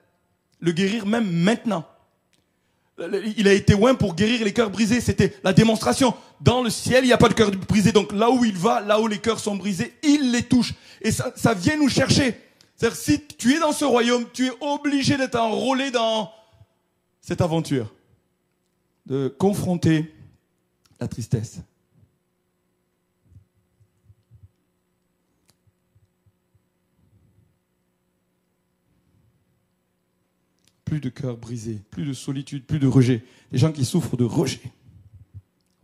[0.60, 1.86] Le guérir même maintenant.
[3.38, 5.02] Il a été loin pour guérir les cœurs brisés.
[5.02, 6.14] C'était la démonstration.
[6.42, 7.92] Dans le ciel, il n'y a pas de cœur brisé.
[7.92, 10.74] Donc là où il va, là où les cœurs sont brisés, il les touche.
[11.02, 12.40] Et ça, ça vient nous chercher.
[12.76, 16.32] C'est-à-dire, si tu es dans ce royaume, tu es obligé d'être enrôlé dans
[17.22, 17.94] cette aventure.
[19.06, 20.14] De confronter
[21.00, 21.60] la tristesse.
[30.90, 33.24] Plus de cœur brisé, plus de solitude, plus de rejet.
[33.52, 34.60] Des gens qui souffrent de rejet.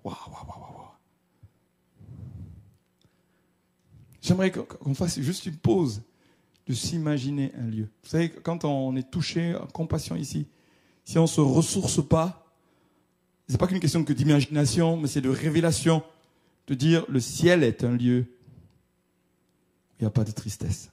[0.04, 0.88] Waouh, waouh, waouh, waouh.
[4.20, 6.02] J'aimerais qu'on fasse juste une pause
[6.66, 7.88] de s'imaginer un lieu.
[8.02, 10.48] Vous savez, quand on est touché en compassion ici,
[11.04, 12.52] si on ne se ressource pas,
[13.48, 16.02] ce n'est pas qu'une question que d'imagination, mais c'est de révélation,
[16.66, 18.26] de dire le ciel est un lieu
[20.00, 20.90] il n'y a pas de tristesse.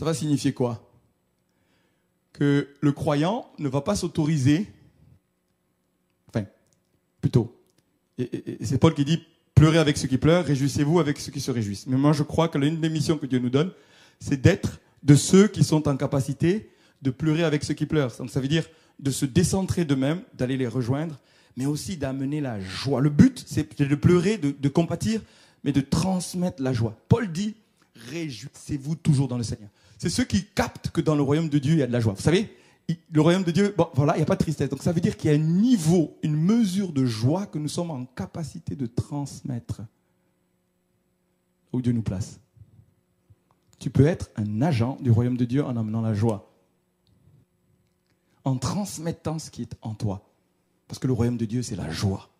[0.00, 0.90] Ça va signifier quoi?
[2.32, 4.66] Que le croyant ne va pas s'autoriser,
[6.26, 6.46] enfin,
[7.20, 7.54] plutôt,
[8.16, 9.22] et, c'est Paul qui dit,
[9.54, 11.86] pleurez avec ceux qui pleurent, réjouissez-vous avec ceux qui se réjouissent.
[11.86, 13.72] Mais moi je crois que l'une des missions que Dieu nous donne,
[14.20, 16.70] c'est d'être de ceux qui sont en capacité
[17.02, 18.16] de pleurer avec ceux qui pleurent.
[18.16, 18.64] Donc ça veut dire
[19.00, 21.20] de se décentrer d'eux-mêmes, d'aller les rejoindre,
[21.58, 23.02] mais aussi d'amener la joie.
[23.02, 25.20] Le but, c'est de pleurer, de, de compatir,
[25.62, 26.96] mais de transmettre la joie.
[27.10, 27.54] Paul dit,
[28.08, 29.68] réjouissez-vous toujours dans le Seigneur
[30.00, 32.00] c'est ceux qui captent que dans le royaume de Dieu, il y a de la
[32.00, 32.14] joie.
[32.14, 32.56] Vous savez,
[33.12, 34.70] le royaume de Dieu, voilà, il n'y a pas de tristesse.
[34.70, 37.68] Donc ça veut dire qu'il y a un niveau, une mesure de joie que nous
[37.68, 39.82] sommes en capacité de transmettre
[41.74, 42.40] où Dieu nous place.
[43.78, 46.50] Tu peux être un agent du royaume de Dieu en amenant la joie,
[48.44, 50.26] en transmettant ce qui est en toi.
[50.88, 52.30] Parce que le royaume de Dieu, c'est la joie,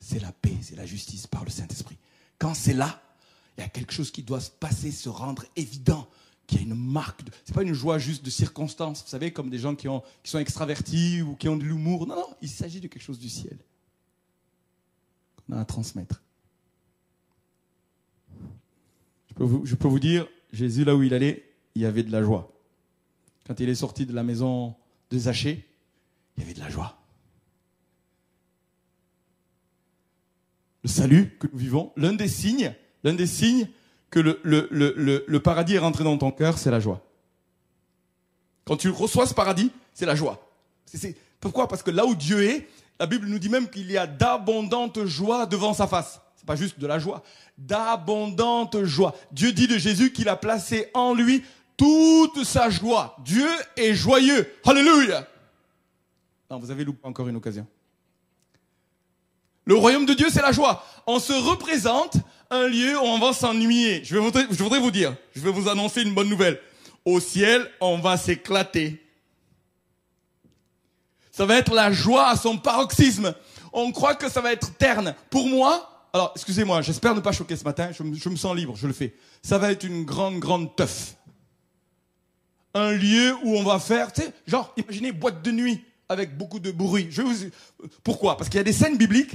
[0.00, 1.96] c'est la paix, c'est la justice par le Saint-Esprit.
[2.40, 3.00] Quand c'est là,
[3.56, 6.08] il y a quelque chose qui doit se passer, se rendre évident
[6.48, 7.22] qui a une marque.
[7.22, 7.30] De...
[7.44, 10.30] C'est pas une joie juste de circonstance, vous savez, comme des gens qui, ont, qui
[10.30, 12.08] sont extravertis ou qui ont de l'humour.
[12.08, 13.56] Non, non, il s'agit de quelque chose du ciel
[15.36, 16.22] qu'on a à transmettre.
[19.28, 22.02] Je peux, vous, je peux vous dire, Jésus, là où il allait, il y avait
[22.02, 22.50] de la joie.
[23.46, 24.74] Quand il est sorti de la maison
[25.10, 25.66] de Zachée,
[26.36, 26.98] il y avait de la joie.
[30.82, 33.68] Le salut que nous vivons, l'un des signes, l'un des signes
[34.10, 37.00] que le, le, le, le paradis est rentré dans ton cœur, c'est la joie.
[38.64, 40.46] Quand tu reçois ce paradis, c'est la joie.
[40.86, 41.68] C'est, pourquoi?
[41.68, 42.68] Parce que là où Dieu est,
[42.98, 46.20] la Bible nous dit même qu'il y a d'abondantes joies devant sa face.
[46.36, 47.22] C'est pas juste de la joie,
[47.56, 49.14] d'abondantes joies.
[49.32, 51.44] Dieu dit de Jésus qu'il a placé en lui
[51.76, 53.16] toute sa joie.
[53.24, 54.50] Dieu est joyeux.
[54.64, 55.26] Alléluia.
[56.50, 57.66] Non, vous avez loupé encore une occasion.
[59.64, 60.82] Le royaume de Dieu, c'est la joie.
[61.06, 62.16] On se représente
[62.50, 64.02] un lieu où on va s'ennuyer.
[64.04, 66.60] Je, voudrais vous dire, je vais vous annoncer une bonne nouvelle.
[67.04, 69.02] Au ciel, on va s'éclater.
[71.30, 73.34] Ça va être la joie à son paroxysme.
[73.72, 75.14] On croit que ça va être terne.
[75.30, 78.86] Pour moi, alors excusez-moi, j'espère ne pas choquer ce matin, je me, sens libre, je
[78.86, 79.14] le fais.
[79.42, 81.14] Ça va être une grande, grande teuf.
[82.74, 86.58] Un lieu où on va faire, tu sais, genre, imaginez boîte de nuit avec beaucoup
[86.58, 87.08] de bruit.
[87.10, 87.34] Je vous...
[88.02, 88.36] Pourquoi?
[88.36, 89.34] Parce qu'il y a des scènes bibliques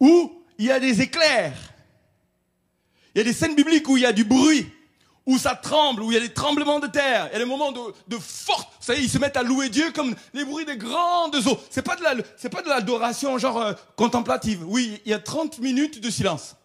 [0.00, 1.71] où il y a des éclairs.
[3.14, 4.66] Il y a des scènes bibliques où il y a du bruit,
[5.26, 7.28] où ça tremble, où il y a des tremblements de terre.
[7.30, 8.72] Il y a des moments de, de forte.
[8.80, 11.60] Vous savez, ils se mettent à louer Dieu comme les bruits des grandes eaux.
[11.70, 14.64] C'est pas de la, c'est pas de l'adoration genre euh, contemplative.
[14.66, 16.56] Oui, il y a 30 minutes de silence.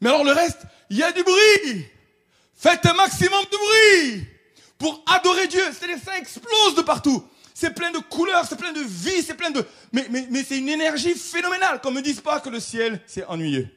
[0.00, 1.86] Mais alors le reste, il y a du bruit.
[2.54, 4.26] Faites un maximum de bruit
[4.78, 5.62] pour adorer Dieu.
[5.72, 7.24] C'est-à-dire ça explose de partout
[7.60, 9.64] c'est plein de couleurs, c'est plein de vie, c'est plein de...
[9.90, 11.80] Mais, mais, mais c'est une énergie phénoménale.
[11.80, 13.68] Qu'on me dise pas que le ciel, c'est ennuyeux.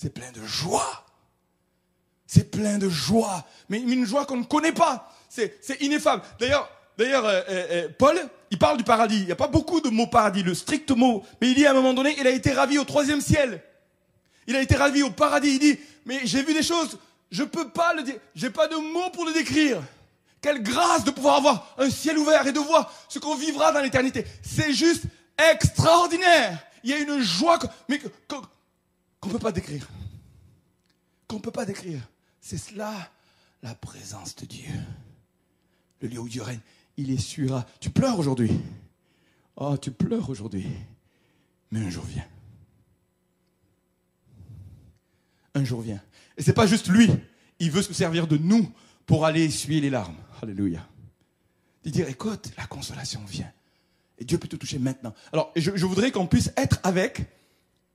[0.00, 1.04] C'est plein de joie.
[2.26, 3.44] C'est plein de joie.
[3.68, 5.12] Mais une joie qu'on ne connaît pas.
[5.28, 6.22] C'est ineffable.
[6.38, 9.20] D'ailleurs, D'ailleurs, euh, euh, euh, Paul, il parle du paradis.
[9.20, 11.24] Il n'y a pas beaucoup de mots paradis, le strict mot.
[11.40, 13.62] Mais il dit à un moment donné, il a été ravi au troisième ciel.
[14.46, 15.52] Il a été ravi au paradis.
[15.52, 16.98] Il dit, mais j'ai vu des choses,
[17.30, 18.16] je peux pas le dire.
[18.34, 19.82] J'ai pas de mots pour le décrire.
[20.42, 23.80] Quelle grâce de pouvoir avoir un ciel ouvert et de voir ce qu'on vivra dans
[23.80, 24.26] l'éternité.
[24.42, 25.04] C'est juste
[25.52, 26.58] extraordinaire.
[26.84, 28.00] Il y a une joie mais
[29.20, 29.88] qu'on ne peut pas décrire.
[31.28, 32.00] Qu'on ne peut pas décrire.
[32.40, 33.10] C'est cela
[33.62, 34.70] la présence de Dieu.
[36.00, 36.60] Le lieu où Dieu règne.
[36.96, 37.66] Il essuiera.
[37.78, 38.50] Tu pleures aujourd'hui.
[39.56, 40.66] Oh, tu pleures aujourd'hui.
[41.70, 42.26] Mais un jour vient.
[45.54, 46.00] Un jour vient.
[46.36, 47.10] Et c'est pas juste lui.
[47.58, 48.70] Il veut se servir de nous
[49.06, 50.16] pour aller essuyer les larmes.
[50.42, 50.86] Alléluia.
[51.84, 53.50] De dire, écoute, la consolation vient.
[54.18, 55.14] Et Dieu peut te toucher maintenant.
[55.32, 57.26] Alors, je, voudrais qu'on puisse être avec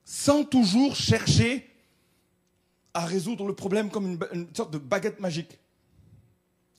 [0.06, 1.68] sans toujours chercher
[2.94, 5.58] à résoudre le problème comme une, sorte de baguette magique.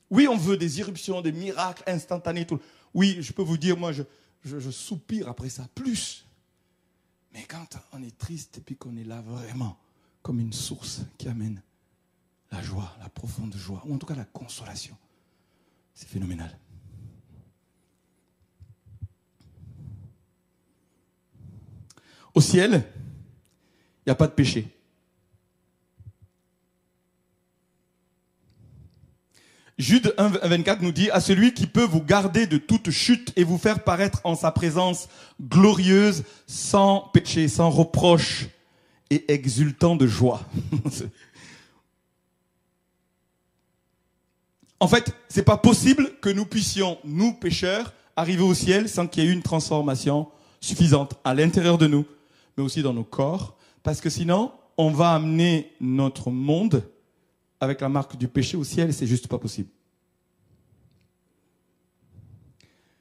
[0.09, 2.47] Oui, on veut des irruptions, des miracles instantanés.
[2.93, 4.03] Oui, je peux vous dire, moi, je,
[4.45, 6.25] je, soupire après ça, plus.
[7.33, 9.77] Mais quand on est triste et puis qu'on est là vraiment
[10.21, 11.61] comme une source qui amène
[12.49, 14.95] la joie, la profonde joie, ou en tout cas la consolation,
[15.93, 16.57] c'est phénoménal.
[22.33, 22.85] Au ciel,
[24.07, 24.67] n'y a pas de péché.
[29.77, 33.43] Jude 1, 24 nous dit, à celui qui peut vous garder de toute chute et
[33.43, 35.07] vous faire paraître en sa présence
[35.39, 38.47] glorieuse, sans péché, sans reproche
[39.11, 40.41] et exultant de joie.
[44.79, 49.25] en fait, c'est pas possible que nous puissions, nous pécheurs, arriver au ciel sans qu'il
[49.25, 50.27] y ait une transformation
[50.59, 52.05] suffisante à l'intérieur de nous,
[52.57, 53.56] mais aussi dans nos corps,
[53.87, 56.83] parce que sinon, on va amener notre monde
[57.61, 59.69] avec la marque du péché au ciel, c'est juste pas possible.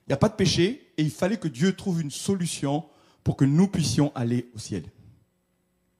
[0.06, 2.84] Il n'y a pas de péché et il fallait que Dieu trouve une solution
[3.24, 4.84] pour que nous puissions aller au ciel.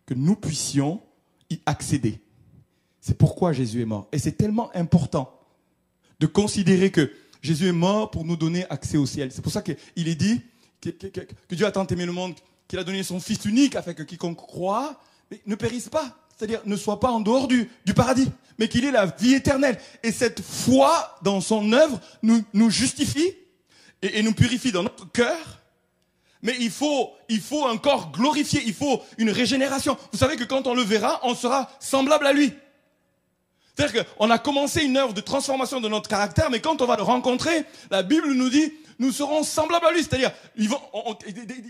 [0.07, 1.03] Que nous puissions
[1.51, 2.21] y accéder.
[3.01, 4.07] C'est pourquoi Jésus est mort.
[4.13, 5.37] Et c'est tellement important
[6.21, 7.11] de considérer que
[7.43, 9.33] Jésus est mort pour nous donner accès au ciel.
[9.33, 10.43] C'est pour ça qu'il est dit
[10.81, 12.37] que, que, Dieu a tant aimé le monde
[12.69, 15.01] qu'il a donné son Fils unique afin que quiconque croit
[15.47, 19.07] ne périsse pas, c'est-à-dire ne soit pas en dehors du, paradis, mais qu'il ait la
[19.07, 19.79] vie éternelle.
[20.03, 23.33] Et cette foi dans son œuvre nous, justifie
[24.03, 25.63] et, et nous purifie dans notre cœur.
[26.43, 29.97] Mais il faut, il faut un corps glorifié, il faut une régénération.
[30.13, 32.53] Vous savez que quand on le verra, on sera semblable à lui.
[33.77, 36.97] C'est-à-dire qu'on a commencé une œuvre de transformation de notre caractère, mais quand on va
[36.97, 40.03] le rencontrer, la Bible nous dit, nous serons semblables à lui.
[40.03, 40.69] C'est-à-dire, il,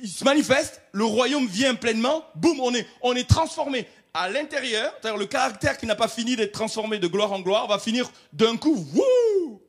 [0.09, 4.93] se manifeste, le royaume vient pleinement, boum, on est, on est transformé à l'intérieur.
[5.01, 8.11] C'est-à-dire, le caractère qui n'a pas fini d'être transformé de gloire en gloire va finir
[8.33, 9.63] d'un coup, wouh,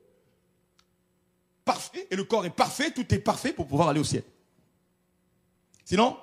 [1.65, 4.23] parfait, et le corps est parfait, tout est parfait pour pouvoir aller au ciel.
[5.85, 6.17] Sinon,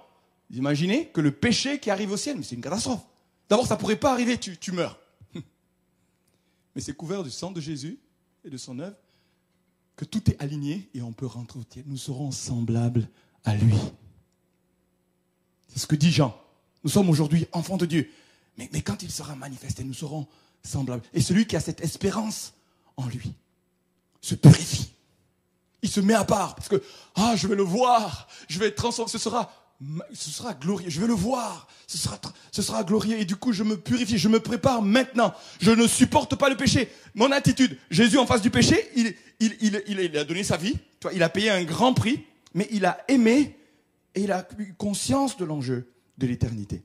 [0.51, 3.03] imaginez que le péché qui arrive au ciel, c'est une catastrophe.
[3.49, 4.99] D'abord, ça pourrait pas arriver, tu, tu meurs.
[6.75, 7.99] Mais c'est couvert du sang de Jésus
[8.45, 8.97] et de son œuvre
[9.97, 11.85] que tout est aligné et on peut rentrer au ciel.
[11.87, 13.09] Nous serons semblables
[13.45, 13.77] à lui.
[15.69, 16.37] C'est ce que dit Jean.
[16.83, 18.11] Nous sommes aujourd'hui enfants de Dieu.
[18.59, 20.27] Mais, mais quand il sera manifesté, nous serons
[20.63, 21.03] semblables.
[21.13, 22.55] Et celui qui a cette espérance
[22.97, 23.35] en lui
[24.21, 24.93] se purifie.
[25.83, 26.83] Il se met à part parce que,
[27.15, 29.53] ah, je vais le voir, je vais être transformé, ce sera
[30.13, 31.99] ce sera glorieux, je vais le voir, ce
[32.63, 36.37] sera, glorieux et du coup je me purifie, je me prépare maintenant, je ne supporte
[36.37, 36.89] pas le péché.
[37.15, 38.89] Mon attitude, Jésus en face du péché,
[39.41, 40.75] il, a donné sa vie,
[41.13, 42.25] il a payé un grand prix,
[42.55, 43.57] mais il a aimé
[44.15, 46.83] et il a eu conscience de l'enjeu de l'éternité.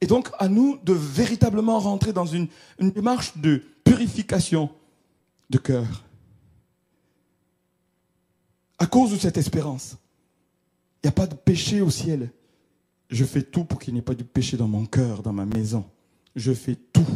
[0.00, 4.70] Et donc à nous de véritablement rentrer dans une, une démarche de purification
[5.50, 6.04] de cœur.
[8.78, 9.96] À cause de cette espérance.
[11.02, 12.30] Il n'y a pas de péché au ciel.
[13.10, 15.46] Je fais tout pour qu'il n'y ait pas de péché dans mon cœur, dans ma
[15.46, 15.88] maison.
[16.34, 17.06] Je fais tout,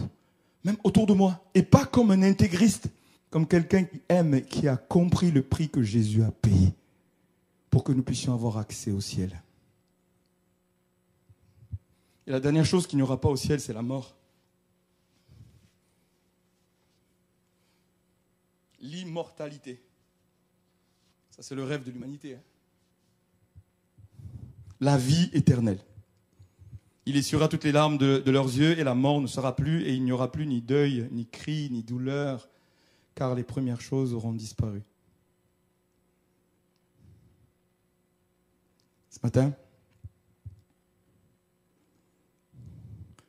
[0.65, 1.45] même autour de moi.
[1.55, 2.89] Et pas comme un intégriste,
[3.31, 6.73] comme quelqu'un qui aime, qui a compris le prix que Jésus a payé
[7.71, 9.43] pour que nous puissions avoir accès au ciel.
[12.27, 14.15] Et la dernière chose qu'il n'y aura pas au ciel, c'est la mort.
[18.81, 19.83] L'immortalité.
[21.31, 22.35] Ça, c'est le rêve de l'humanité.
[22.35, 22.52] Hein
[24.83, 25.79] la vie éternelle.
[27.07, 29.95] Il essuiera toutes les larmes de, leurs yeux et la mort ne sera plus et
[29.95, 32.49] il n'y aura plus ni deuil, ni cri, ni douleur,
[33.15, 34.83] car les premières choses auront disparu.
[39.09, 39.55] Ce matin,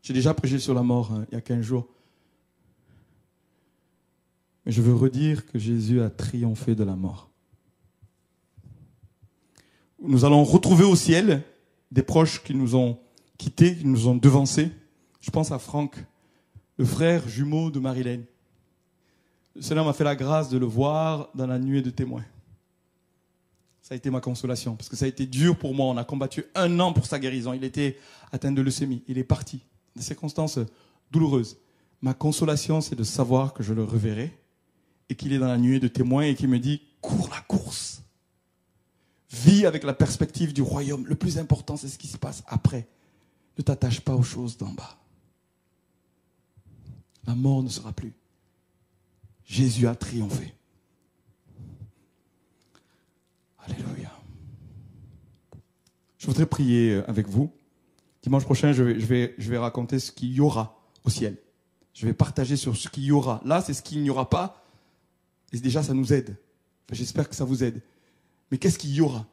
[0.01, 1.87] j'ai déjà prêché sur la mort hein, il y a 15 jours.
[4.65, 7.32] Mais je veux redire que Jésus a triomphé de la mort
[10.03, 11.43] nous allons retrouver au ciel
[11.91, 12.99] des proches qui nous ont
[13.37, 14.69] quittés, qui nous ont devancés.
[15.21, 15.95] Je pense à Franck,
[16.77, 18.25] le frère jumeau de Marilène.
[19.55, 22.25] Le Seigneur m'a fait la grâce de le voir dans la nuée de témoins.
[23.81, 25.87] Ça a été ma consolation, parce que ça a été dur pour moi.
[25.87, 27.53] On a combattu un an pour sa guérison.
[27.53, 27.97] Il était
[28.31, 29.03] atteint de leucémie.
[29.07, 29.61] Il est parti.
[29.95, 30.59] Des circonstances
[31.11, 31.57] douloureuses.
[32.01, 34.35] Ma consolation, c'est de savoir que je le reverrai
[35.09, 37.92] et qu'il est dans la nuée de témoins et qu'il me dit, cours la course.
[39.33, 41.07] Vis avec la perspective du royaume.
[41.07, 42.87] Le plus important, c'est ce qui se passe après.
[43.57, 44.99] Ne t'attache pas aux choses d'en bas.
[47.25, 48.13] La mort ne sera plus.
[49.43, 50.53] Jésus a triomphé.
[53.65, 54.11] Alléluia.
[56.19, 57.51] Je voudrais prier avec vous.
[58.21, 61.37] Dimanche prochain, je vais, je vais, je vais raconter ce qu'il y aura au ciel.
[61.93, 63.41] Je vais partager sur ce qu'il y aura.
[63.45, 64.63] Là, c'est ce qu'il n'y aura pas.
[65.51, 66.37] Et déjà, ça nous aide.
[66.91, 67.81] J'espère que ça vous aide.
[68.51, 69.25] Mais qu'est-ce qu'il y aura?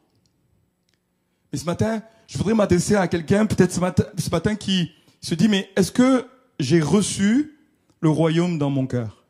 [1.51, 4.91] Mais ce matin, je voudrais m'adresser à quelqu'un, peut-être ce matin, ce matin, qui
[5.21, 6.27] se dit, mais est-ce que
[6.59, 7.57] j'ai reçu
[7.99, 9.23] le royaume dans mon cœur?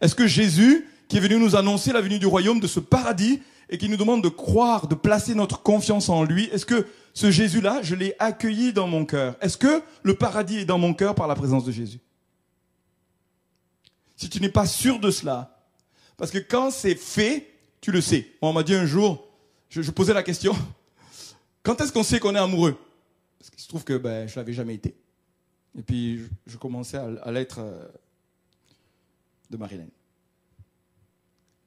[0.00, 3.40] Est-ce que Jésus, qui est venu nous annoncer la venue du royaume, de ce paradis,
[3.68, 7.30] et qui nous demande de croire, de placer notre confiance en lui, est-ce que ce
[7.30, 9.36] Jésus-là, je l'ai accueilli dans mon cœur?
[9.40, 11.98] Est-ce que le paradis est dans mon cœur par la présence de Jésus?
[14.16, 15.55] Si tu n'es pas sûr de cela,
[16.16, 18.26] parce que quand c'est fait, tu le sais.
[18.40, 19.26] On m'a dit un jour,
[19.68, 20.54] je, posais la question,
[21.62, 22.78] quand est-ce qu'on sait qu'on est amoureux?
[23.38, 24.94] Parce qu'il se trouve que ben, je l'avais jamais été.
[25.78, 27.86] Et puis, je, commençais à, l'être euh,
[29.50, 29.86] de Marilyn.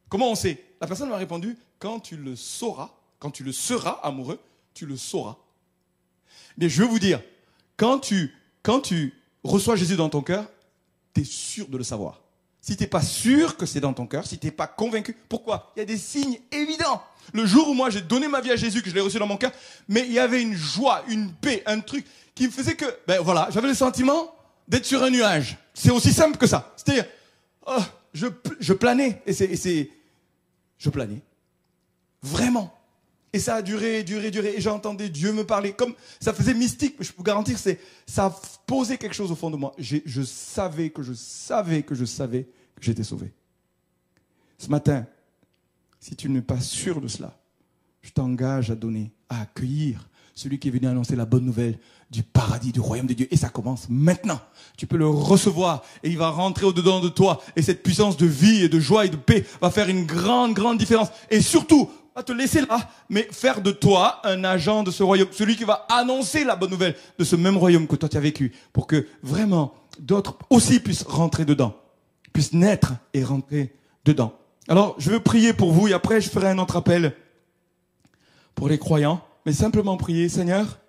[0.10, 0.64] Comment on sait?
[0.82, 2.90] La personne m'a répondu, quand tu le sauras,
[3.20, 4.40] quand tu le seras amoureux,
[4.74, 5.38] tu le sauras.
[6.58, 7.22] Mais je veux vous dire,
[7.78, 8.34] quand tu,
[8.64, 10.50] quand tu reçois Jésus dans ton cœur,
[11.14, 12.22] tu es sûr de le savoir.
[12.62, 15.16] Si tu n'es pas sûr que c'est dans ton cœur, si tu n'es pas convaincu,
[15.28, 15.72] pourquoi?
[15.76, 17.02] Il y a des signes évidents.
[17.34, 19.28] Le jour où moi j'ai donné ma vie à Jésus, que je l'ai reçu dans
[19.28, 19.52] mon cœur,
[19.88, 22.06] mais il y avait une joie, une paix, un truc
[22.36, 24.34] qui me faisait que, ben voilà, j'avais le sentiment
[24.68, 25.58] d'être sur un nuage.
[25.74, 26.74] C'est aussi simple que ça.
[26.76, 27.06] C'est-à-dire,
[27.66, 27.82] oh,
[28.14, 29.90] je planais, et c'est,
[30.78, 31.22] je planais.
[32.22, 32.74] Vraiment.
[33.32, 34.56] Et ça a duré, duré, duré.
[34.58, 35.74] Et j'entendais Dieu me parler.
[35.74, 39.52] Comme ça faisait mystique, je peux vous garantir, c'est, ça posé quelque chose au fond
[39.52, 39.74] de moi.
[39.78, 42.44] je savais que je savais que je savais
[42.76, 43.32] que j'étais sauvé.
[44.58, 45.06] Ce matin,
[46.00, 47.38] si tu n'es pas sûr de cela,
[48.02, 50.10] je t'engage à donner, à accueillir
[50.40, 51.78] celui qui est venu annoncer la bonne nouvelle
[52.10, 53.28] du paradis, du royaume de Dieu.
[53.30, 54.40] Et ça commence maintenant.
[54.78, 57.42] Tu peux le recevoir et il va rentrer au-dedans de toi.
[57.58, 60.54] Et cette puissance de vie et de joie et de paix va faire une grande,
[60.54, 61.10] grande différence.
[61.30, 65.30] Et surtout, pas te laisser là, mais faire de toi un agent de ce royaume.
[65.32, 68.22] Celui qui va annoncer la bonne nouvelle de ce même royaume que toi tu as
[68.22, 68.54] vécu.
[68.74, 71.76] Pour que vraiment d'autres aussi puissent rentrer dedans.
[72.34, 73.74] Puissent naître et rentrer
[74.06, 74.34] dedans.
[74.68, 77.16] Alors, je veux prier pour vous et après je ferai un autre appel
[78.56, 79.26] pour les croyants.
[79.46, 80.80] Mais simplement prier, Seigneur,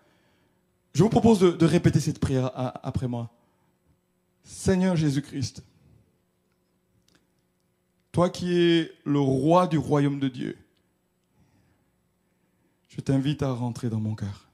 [0.93, 3.31] je vous propose de, répéter cette prière après moi.
[4.43, 5.63] Seigneur Jésus-Christ,
[8.13, 10.59] toi qui es le roi du royaume de Dieu,
[12.91, 14.49] je t'invite à rentrer dans mon cœur.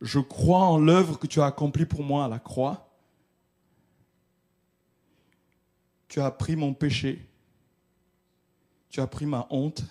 [0.00, 2.88] Je crois en l'œuvre que tu as accomplie pour moi à la croix.
[6.08, 7.28] Tu as pris mon péché.
[8.88, 9.84] Tu as pris ma honte.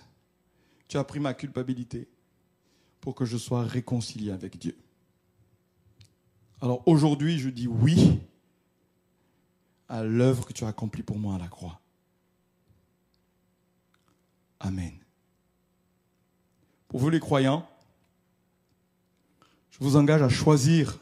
[0.88, 2.08] Tu as pris ma culpabilité
[3.00, 4.76] pour que je sois réconcilié avec Dieu.
[6.60, 8.18] Alors aujourd'hui, je dis oui
[9.88, 11.80] à l'œuvre que tu as accomplie pour moi à la croix.
[14.58, 14.92] Amen.
[16.90, 17.64] Pour vous les croyants,
[19.70, 20.98] je vous engage à choisir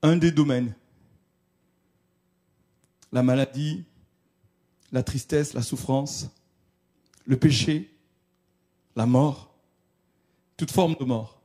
[0.00, 0.72] un des domaines.
[3.10, 3.82] La maladie,
[4.92, 6.30] la tristesse, la souffrance,
[7.26, 7.92] le péché,
[8.94, 9.52] la mort,
[10.56, 11.40] toute forme de mort,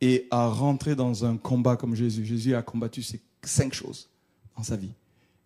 [0.00, 2.24] et à rentrer dans un combat comme Jésus.
[2.24, 4.08] Jésus a combattu ces cinq choses
[4.56, 4.94] dans sa vie.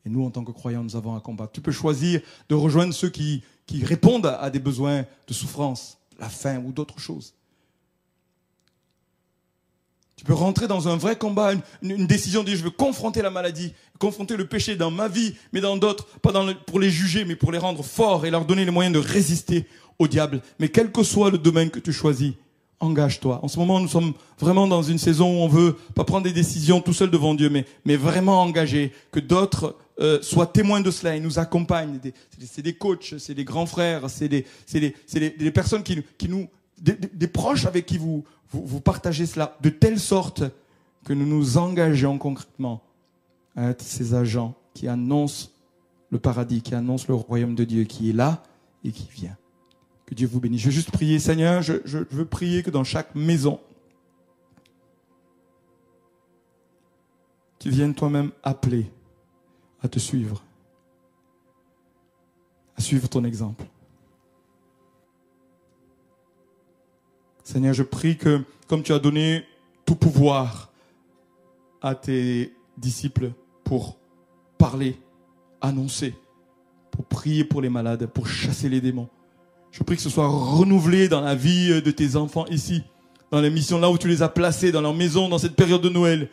[0.04, 1.50] Et nous, en tant que croyants, nous avons un combat.
[1.52, 6.28] Tu peux choisir de rejoindre ceux qui, qui répondent à des besoins de souffrance, la
[6.28, 7.34] faim ou d'autres choses.
[10.22, 11.52] Tu peux rentrer dans un vrai combat,
[11.82, 15.34] une, décision de dire je veux confronter la maladie, confronter le péché dans ma vie,
[15.52, 16.32] mais dans d'autres, pas
[16.64, 19.66] pour les juger, mais pour les rendre forts et leur donner les moyens de résister
[19.98, 20.40] au diable.
[20.60, 22.34] Mais quel que soit le domaine que tu choisis,
[22.78, 23.40] engage-toi.
[23.42, 26.32] En ce moment, nous sommes vraiment dans une saison où on veut pas prendre des
[26.32, 27.50] décisions tout seul devant Dieu,
[27.84, 31.98] mais, vraiment engager, que d'autres euh, soient témoins de cela et nous accompagnent.
[32.48, 34.44] C'est des coachs, c'est des grands frères, c'est des,
[35.50, 36.48] personnes qui, qui nous,
[36.80, 40.44] des, des, proches avec qui vous, vous, partagez cela, de telle sorte
[41.04, 42.82] que nous nous engageons concrètement
[43.56, 45.48] à être ces agents qui annoncent
[46.10, 48.42] le paradis, qui annoncent le royaume de Dieu qui est là
[48.84, 49.36] et qui vient.
[50.06, 50.60] Que Dieu vous bénisse.
[50.60, 51.74] Je veux juste prier, Seigneur, je,
[52.10, 53.60] veux prier que dans chaque maison,
[57.58, 58.90] tu viennes toi-même appeler
[59.82, 60.42] à te suivre,
[62.76, 63.64] à suivre ton exemple.
[67.52, 69.44] Seigneur, je prie que, comme tu as donné
[69.84, 70.72] tout pouvoir
[71.82, 73.32] à tes disciples
[73.62, 73.98] pour
[74.56, 74.96] parler,
[75.60, 76.14] annoncer,
[76.90, 79.10] pour prier pour les malades, pour chasser les démons,
[79.70, 82.84] je prie que ce soit renouvelé dans la vie de tes enfants ici,
[83.30, 85.82] dans les missions là où tu les as placés, dans leur maison, dans cette période
[85.82, 86.30] de Noël.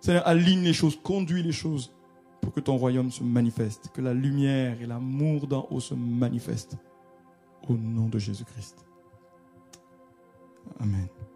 [0.00, 1.92] Seigneur, aligne les choses, conduis les choses
[2.40, 6.78] pour que ton royaume se manifeste, que la lumière et l'amour d'en haut se manifestent.
[7.68, 8.87] Au nom de Jésus-Christ.
[10.80, 11.27] Amen.